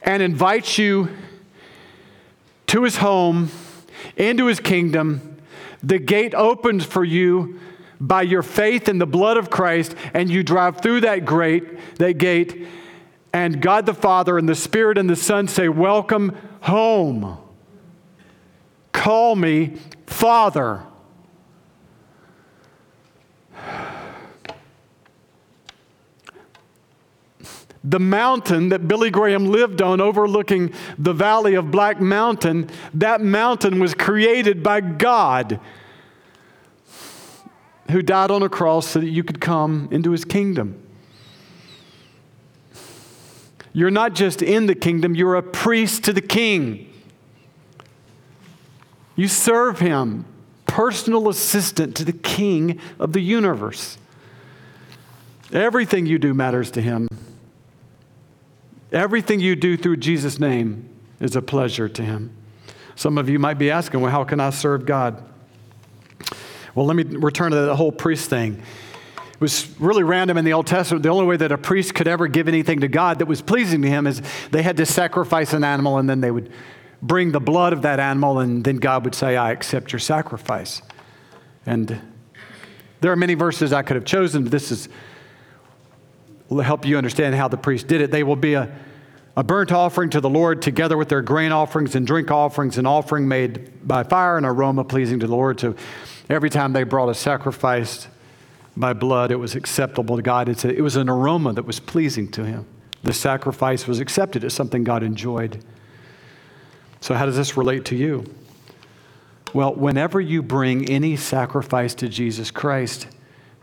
and 0.03 0.23
invites 0.23 0.77
you 0.77 1.09
to 2.67 2.85
his 2.85 2.99
home, 2.99 3.51
into 4.17 4.47
his 4.47 4.61
kingdom. 4.61 5.39
The 5.83 5.99
gate 5.99 6.35
opens 6.35 6.85
for 6.85 7.05
you 7.05 7.59
by 7.99 8.21
your 8.21 8.43
faith 8.43 8.87
in 8.87 8.99
the 8.99 9.07
blood 9.07 9.39
of 9.39 9.49
Christ, 9.49 9.95
and 10.13 10.31
you 10.31 10.43
drive 10.43 10.83
through 10.83 11.03
that 11.03 11.25
great 11.25 11.97
that 11.97 12.19
gate, 12.19 12.67
and 13.33 13.61
God 13.61 13.87
the 13.87 13.95
Father 13.95 14.39
and 14.39 14.49
the 14.49 14.55
Spirit 14.55 14.99
and 14.99 15.09
the 15.09 15.17
Son 15.17 15.47
say, 15.47 15.69
Welcome 15.69 16.37
home. 16.63 17.39
Call 18.93 19.37
me 19.37 19.77
Father. 20.07 20.83
The 27.83 28.01
mountain 28.01 28.69
that 28.69 28.87
Billy 28.87 29.11
Graham 29.11 29.47
lived 29.47 29.81
on, 29.81 30.03
overlooking 30.03 30.73
the 30.99 31.15
valley 31.15 31.55
of 31.55 31.71
Black 31.71 31.99
Mountain, 31.99 32.69
that 32.93 33.23
mountain 33.23 33.81
was 33.81 33.95
created 33.95 34.63
by 34.63 34.83
God, 34.83 35.59
who 37.91 38.03
died 38.03 38.31
on 38.31 38.43
a 38.43 38.51
cross 38.51 38.89
so 38.89 39.01
that 39.01 39.09
you 39.09 39.25
could 39.25 39.41
come 39.41 39.89
into 39.91 40.11
his 40.11 40.27
kingdom. 40.27 40.90
You're 43.73 43.91
not 43.91 44.15
just 44.15 44.43
in 44.43 44.67
the 44.67 44.75
kingdom, 44.75 45.15
you're 45.15 45.37
a 45.37 45.43
priest 45.43 46.05
to 46.05 46.13
the 46.13 46.21
king. 46.21 46.93
You 49.17 49.29
serve 49.29 49.81
him, 49.81 50.25
personal 50.67 51.29
assistant 51.29 51.95
to 51.97 52.05
the 52.05 52.13
king 52.13 52.81
of 52.99 53.13
the 53.13 53.21
universe. 53.21 53.99
Everything 55.53 56.07
you 56.07 56.19
do 56.19 56.33
matters 56.33 56.71
to 56.73 56.81
him. 56.81 57.09
Everything 58.93 59.41
you 59.41 59.55
do 59.57 59.77
through 59.77 59.99
Jesus' 59.99 60.39
name 60.41 60.89
is 61.21 61.37
a 61.37 61.43
pleasure 61.43 61.89
to 61.89 62.03
him. 62.03 62.35
Some 62.97 63.19
of 63.19 63.29
you 63.29 63.39
might 63.39 63.59
be 63.59 63.71
asking, 63.71 64.01
well, 64.01 64.11
how 64.11 64.25
can 64.25 64.41
I 64.41 64.51
serve 64.51 64.85
God? 64.85 65.23
Well, 66.75 66.87
let 66.87 66.97
me 66.97 67.03
return 67.03 67.53
to 67.53 67.61
the 67.63 67.77
whole 67.77 67.93
priest 67.93 68.31
thing. 68.31 68.63
Was 69.41 69.69
really 69.81 70.03
random 70.03 70.37
in 70.37 70.45
the 70.45 70.53
Old 70.53 70.67
Testament. 70.67 71.03
The 71.03 71.09
only 71.09 71.25
way 71.25 71.39
that 71.39 71.51
a 71.51 71.59
priest 71.59 71.95
could 71.95 72.07
ever 72.07 72.29
give 72.29 72.47
anything 72.47 72.81
to 72.81 72.89
God 72.89 73.21
that 73.21 73.27
was 73.27 73.41
pleasing 73.41 73.81
to 73.83 73.89
him 73.89 74.07
is 74.07 74.21
they 74.51 74.63
had 74.63 74.77
to 74.77 74.87
sacrifice 74.87 75.55
an 75.55 75.65
animal 75.65 75.97
and 75.97 76.09
then 76.09 76.21
they 76.21 76.31
would 76.31 76.53
bring 77.01 77.33
the 77.33 77.41
blood 77.41 77.73
of 77.73 77.83
that 77.83 77.99
animal 78.01 78.41
and 78.41 78.63
then 78.63 78.77
God 78.77 79.05
would 79.05 79.15
say, 79.15 79.39
I 79.39 79.51
accept 79.51 79.93
your 79.93 79.99
sacrifice. 79.99 80.83
And 81.65 82.01
there 83.01 83.11
are 83.11 83.17
many 83.17 83.33
verses 83.33 83.73
I 83.73 83.83
could 83.83 83.97
have 83.97 84.05
chosen, 84.05 84.43
but 84.43 84.53
this 84.53 84.71
is 84.71 84.89
will 86.51 86.63
help 86.63 86.85
you 86.85 86.99
understand 86.99 87.35
how 87.35 87.49
the 87.49 87.57
priest 87.57 87.87
did 87.87 88.01
it. 88.01 88.11
They 88.11 88.25
will 88.25 88.37
be 88.37 88.55
a, 88.55 88.71
a 89.37 89.45
burnt 89.45 89.73
offering 89.73 90.11
to 90.11 90.21
the 90.21 90.29
Lord 90.29 90.61
together 90.61 90.97
with 90.97 91.09
their 91.09 91.23
grain 91.23 91.53
offerings 91.53 91.95
and 91.95 92.07
drink 92.07 92.31
offerings, 92.31 92.77
an 92.77 92.87
offering 92.87 93.29
made 93.29 93.87
by 93.87 94.03
fire, 94.03 94.37
and 94.37 94.45
aroma 94.45 94.85
pleasing 94.85 95.21
to 95.21 95.27
the 95.27 95.35
Lord. 95.35 95.61
So 95.61 95.77
every 96.29 96.51
time 96.51 96.73
they 96.73 96.83
brought 96.83 97.09
a 97.09 97.15
sacrifice, 97.15 98.09
by 98.81 98.93
blood, 98.93 99.31
it 99.31 99.37
was 99.37 99.55
acceptable 99.55 100.17
to 100.17 100.23
God. 100.23 100.49
A, 100.49 100.69
it 100.75 100.81
was 100.81 100.97
an 100.97 101.09
aroma 101.09 101.53
that 101.53 101.65
was 101.65 101.79
pleasing 101.79 102.31
to 102.33 102.45
Him. 102.45 102.67
The 103.03 103.13
sacrifice 103.13 103.87
was 103.87 104.01
accepted 104.01 104.45
as 104.45 104.55
something 104.55 104.85
God 104.85 105.03
enjoyed. 105.03 105.65
So, 107.01 107.15
how 107.15 107.27
does 107.27 107.37
this 107.37 107.57
relate 107.57 107.85
to 107.87 107.97
you? 107.97 108.25
Well, 109.53 109.75
whenever 109.75 110.21
you 110.21 110.43
bring 110.43 110.89
any 110.89 111.17
sacrifice 111.17 111.95
to 111.97 112.09
Jesus 112.09 112.51
Christ, 112.51 113.09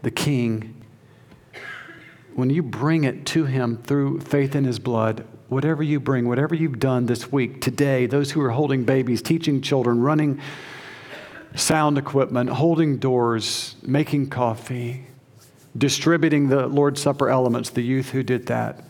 the 0.01 0.11
King, 0.11 0.83
when 2.35 2.49
you 2.49 2.61
bring 2.61 3.03
it 3.03 3.25
to 3.27 3.45
Him 3.45 3.77
through 3.77 4.21
faith 4.21 4.55
in 4.55 4.63
His 4.63 4.79
blood, 4.79 5.25
whatever 5.49 5.81
you 5.81 5.99
bring, 5.99 6.27
whatever 6.27 6.55
you've 6.55 6.79
done 6.79 7.05
this 7.05 7.31
week, 7.31 7.61
today, 7.61 8.05
those 8.05 8.31
who 8.31 8.41
are 8.41 8.51
holding 8.51 8.83
babies, 8.83 9.21
teaching 9.21 9.61
children, 9.61 10.01
running 10.01 10.41
sound 11.55 11.97
equipment, 11.97 12.49
holding 12.49 12.97
doors, 12.97 13.75
making 13.81 14.29
coffee, 14.29 15.06
distributing 15.77 16.47
the 16.47 16.67
Lord's 16.67 17.01
Supper 17.01 17.29
elements, 17.29 17.69
the 17.69 17.81
youth 17.81 18.09
who 18.09 18.23
did 18.23 18.47
that. 18.47 18.83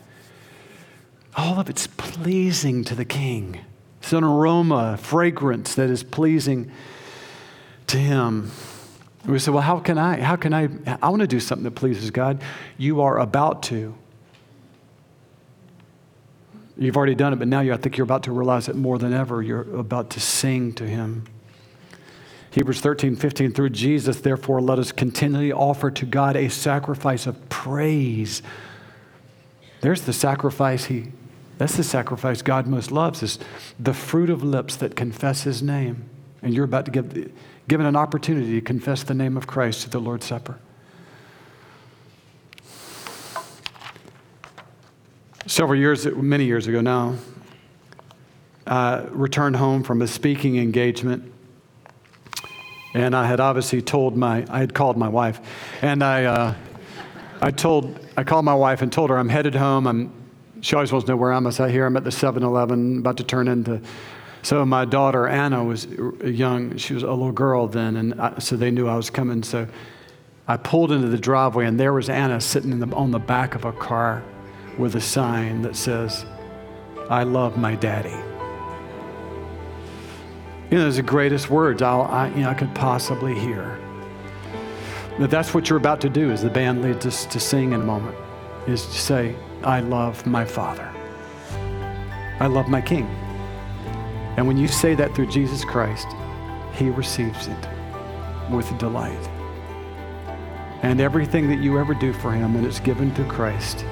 All 1.36 1.60
of 1.60 1.68
it's 1.68 1.86
pleasing 1.86 2.84
to 2.84 2.94
the 2.94 3.04
King. 3.04 3.60
It's 4.00 4.12
an 4.12 4.24
aroma, 4.24 4.96
fragrance 4.96 5.74
that 5.74 5.90
is 5.90 6.02
pleasing 6.02 6.70
to 7.88 7.96
Him. 7.96 8.50
we 9.26 9.38
say, 9.38 9.50
well, 9.50 9.62
how 9.62 9.78
can 9.80 9.98
I? 9.98 10.20
How 10.20 10.36
can 10.36 10.52
I? 10.52 10.68
I 11.02 11.08
want 11.08 11.20
to 11.20 11.26
do 11.26 11.40
something 11.40 11.64
that 11.64 11.72
pleases 11.72 12.10
God. 12.10 12.42
You 12.76 13.02
are 13.02 13.18
about 13.18 13.62
to. 13.64 13.94
You've 16.76 16.96
already 16.96 17.16
done 17.16 17.32
it, 17.32 17.36
but 17.36 17.48
now 17.48 17.60
I 17.60 17.76
think 17.76 17.96
you're 17.96 18.04
about 18.04 18.22
to 18.24 18.32
realize 18.32 18.68
it 18.68 18.76
more 18.76 18.98
than 18.98 19.12
ever. 19.12 19.42
You're 19.42 19.76
about 19.76 20.10
to 20.10 20.20
sing 20.20 20.72
to 20.74 20.84
Him. 20.86 21.24
Hebrews 22.50 22.80
13, 22.80 23.16
15, 23.16 23.52
through 23.52 23.70
Jesus, 23.70 24.20
therefore, 24.20 24.60
let 24.60 24.78
us 24.78 24.90
continually 24.90 25.52
offer 25.52 25.90
to 25.90 26.06
God 26.06 26.34
a 26.36 26.48
sacrifice 26.48 27.26
of 27.26 27.48
praise. 27.48 28.42
There's 29.80 30.02
the 30.02 30.12
sacrifice 30.12 30.86
he, 30.86 31.12
that's 31.58 31.76
the 31.76 31.84
sacrifice 31.84 32.40
God 32.40 32.66
most 32.66 32.90
loves, 32.90 33.22
is 33.22 33.38
the 33.78 33.92
fruit 33.92 34.30
of 34.30 34.42
lips 34.42 34.76
that 34.76 34.96
confess 34.96 35.42
his 35.42 35.62
name. 35.62 36.08
And 36.40 36.54
you're 36.54 36.64
about 36.64 36.84
to 36.86 36.90
give, 36.90 37.32
given 37.66 37.84
an 37.84 37.96
opportunity 37.96 38.54
to 38.54 38.60
confess 38.60 39.02
the 39.02 39.14
name 39.14 39.36
of 39.36 39.46
Christ 39.46 39.82
to 39.82 39.90
the 39.90 39.98
Lord's 39.98 40.24
Supper. 40.24 40.58
Several 45.46 45.78
years, 45.78 46.06
many 46.06 46.44
years 46.44 46.66
ago 46.66 46.80
now, 46.80 47.16
uh, 48.66 49.06
returned 49.10 49.56
home 49.56 49.82
from 49.82 50.00
a 50.02 50.06
speaking 50.06 50.58
engagement. 50.58 51.32
And 52.94 53.14
I 53.14 53.26
had 53.26 53.40
obviously 53.40 53.82
told 53.82 54.16
my, 54.16 54.46
I 54.48 54.60
had 54.60 54.74
called 54.74 54.96
my 54.96 55.08
wife. 55.08 55.40
And 55.82 56.02
I, 56.02 56.24
uh, 56.24 56.54
I 57.40 57.50
told, 57.50 57.98
I 58.16 58.24
called 58.24 58.44
my 58.44 58.54
wife 58.54 58.82
and 58.82 58.92
told 58.92 59.10
her 59.10 59.18
I'm 59.18 59.28
headed 59.28 59.54
home. 59.54 59.86
I'm, 59.86 60.12
she 60.60 60.74
always 60.74 60.90
wants 60.90 61.06
to 61.06 61.12
know 61.12 61.16
where 61.16 61.32
I'm. 61.32 61.46
I 61.46 61.50
said, 61.50 61.70
here 61.70 61.86
I'm 61.86 61.96
at 61.96 62.04
the 62.04 62.10
7 62.10 62.42
Eleven, 62.42 62.98
about 62.98 63.18
to 63.18 63.24
turn 63.24 63.46
into. 63.46 63.80
So 64.42 64.64
my 64.64 64.84
daughter 64.84 65.28
Anna 65.28 65.62
was 65.62 65.86
young. 66.24 66.76
She 66.76 66.94
was 66.94 67.02
a 67.02 67.10
little 67.10 67.32
girl 67.32 67.68
then. 67.68 67.96
And 67.96 68.20
I, 68.20 68.38
so 68.38 68.56
they 68.56 68.70
knew 68.70 68.88
I 68.88 68.96
was 68.96 69.10
coming. 69.10 69.42
So 69.42 69.68
I 70.46 70.56
pulled 70.56 70.92
into 70.92 71.08
the 71.08 71.18
driveway, 71.18 71.66
and 71.66 71.78
there 71.78 71.92
was 71.92 72.08
Anna 72.08 72.40
sitting 72.40 72.78
the, 72.78 72.94
on 72.96 73.10
the 73.10 73.18
back 73.18 73.54
of 73.54 73.64
a 73.64 73.72
car 73.72 74.24
with 74.78 74.94
a 74.96 75.00
sign 75.00 75.62
that 75.62 75.76
says, 75.76 76.24
I 77.10 77.24
love 77.24 77.58
my 77.58 77.74
daddy. 77.74 78.27
You 80.70 80.76
know, 80.76 80.84
those 80.84 80.98
are 80.98 81.02
the 81.02 81.08
greatest 81.08 81.48
words 81.48 81.80
I'll, 81.80 82.02
I, 82.02 82.28
you 82.28 82.42
know, 82.42 82.50
I 82.50 82.54
could 82.54 82.74
possibly 82.74 83.34
hear. 83.38 83.78
But 85.18 85.30
that's 85.30 85.54
what 85.54 85.70
you're 85.70 85.78
about 85.78 86.00
to 86.02 86.10
do 86.10 86.30
as 86.30 86.42
the 86.42 86.50
band 86.50 86.82
leads 86.82 87.06
us 87.06 87.24
to 87.26 87.40
sing 87.40 87.72
in 87.72 87.80
a 87.80 87.84
moment, 87.84 88.16
is 88.66 88.84
to 88.84 88.92
say, 88.92 89.34
I 89.64 89.80
love 89.80 90.26
my 90.26 90.44
Father. 90.44 90.92
I 92.38 92.46
love 92.46 92.68
my 92.68 92.82
King. 92.82 93.06
And 94.36 94.46
when 94.46 94.58
you 94.58 94.68
say 94.68 94.94
that 94.94 95.14
through 95.14 95.28
Jesus 95.28 95.64
Christ, 95.64 96.06
He 96.74 96.90
receives 96.90 97.48
it 97.48 97.68
with 98.50 98.76
delight. 98.78 99.28
And 100.82 101.00
everything 101.00 101.48
that 101.48 101.60
you 101.60 101.78
ever 101.78 101.94
do 101.94 102.12
for 102.12 102.30
Him 102.30 102.52
when 102.54 102.64
it's 102.64 102.78
given 102.78 103.12
through 103.14 103.28
Christ 103.28 103.84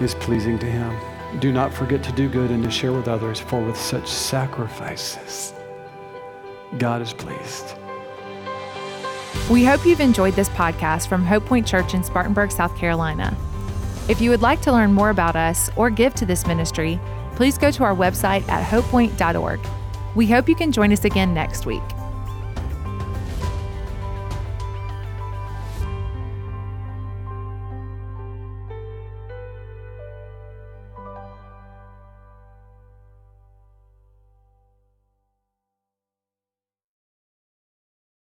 is 0.00 0.14
pleasing 0.14 0.58
to 0.58 0.66
Him. 0.66 1.09
Do 1.38 1.52
not 1.52 1.72
forget 1.72 2.02
to 2.02 2.12
do 2.12 2.28
good 2.28 2.50
and 2.50 2.64
to 2.64 2.70
share 2.70 2.92
with 2.92 3.06
others, 3.06 3.38
for 3.38 3.60
with 3.60 3.76
such 3.76 4.08
sacrifices, 4.08 5.54
God 6.78 7.00
is 7.00 7.12
pleased. 7.12 7.74
We 9.48 9.64
hope 9.64 9.86
you've 9.86 10.00
enjoyed 10.00 10.34
this 10.34 10.48
podcast 10.50 11.08
from 11.08 11.24
Hope 11.24 11.44
Point 11.46 11.66
Church 11.66 11.94
in 11.94 12.02
Spartanburg, 12.02 12.50
South 12.50 12.76
Carolina. 12.76 13.36
If 14.08 14.20
you 14.20 14.30
would 14.30 14.42
like 14.42 14.60
to 14.62 14.72
learn 14.72 14.92
more 14.92 15.10
about 15.10 15.36
us 15.36 15.70
or 15.76 15.88
give 15.88 16.14
to 16.14 16.26
this 16.26 16.46
ministry, 16.46 17.00
please 17.36 17.56
go 17.56 17.70
to 17.70 17.84
our 17.84 17.94
website 17.94 18.46
at 18.48 18.68
hopepoint.org. 18.68 19.60
We 20.16 20.26
hope 20.26 20.48
you 20.48 20.56
can 20.56 20.72
join 20.72 20.92
us 20.92 21.04
again 21.04 21.32
next 21.32 21.64
week. 21.64 21.82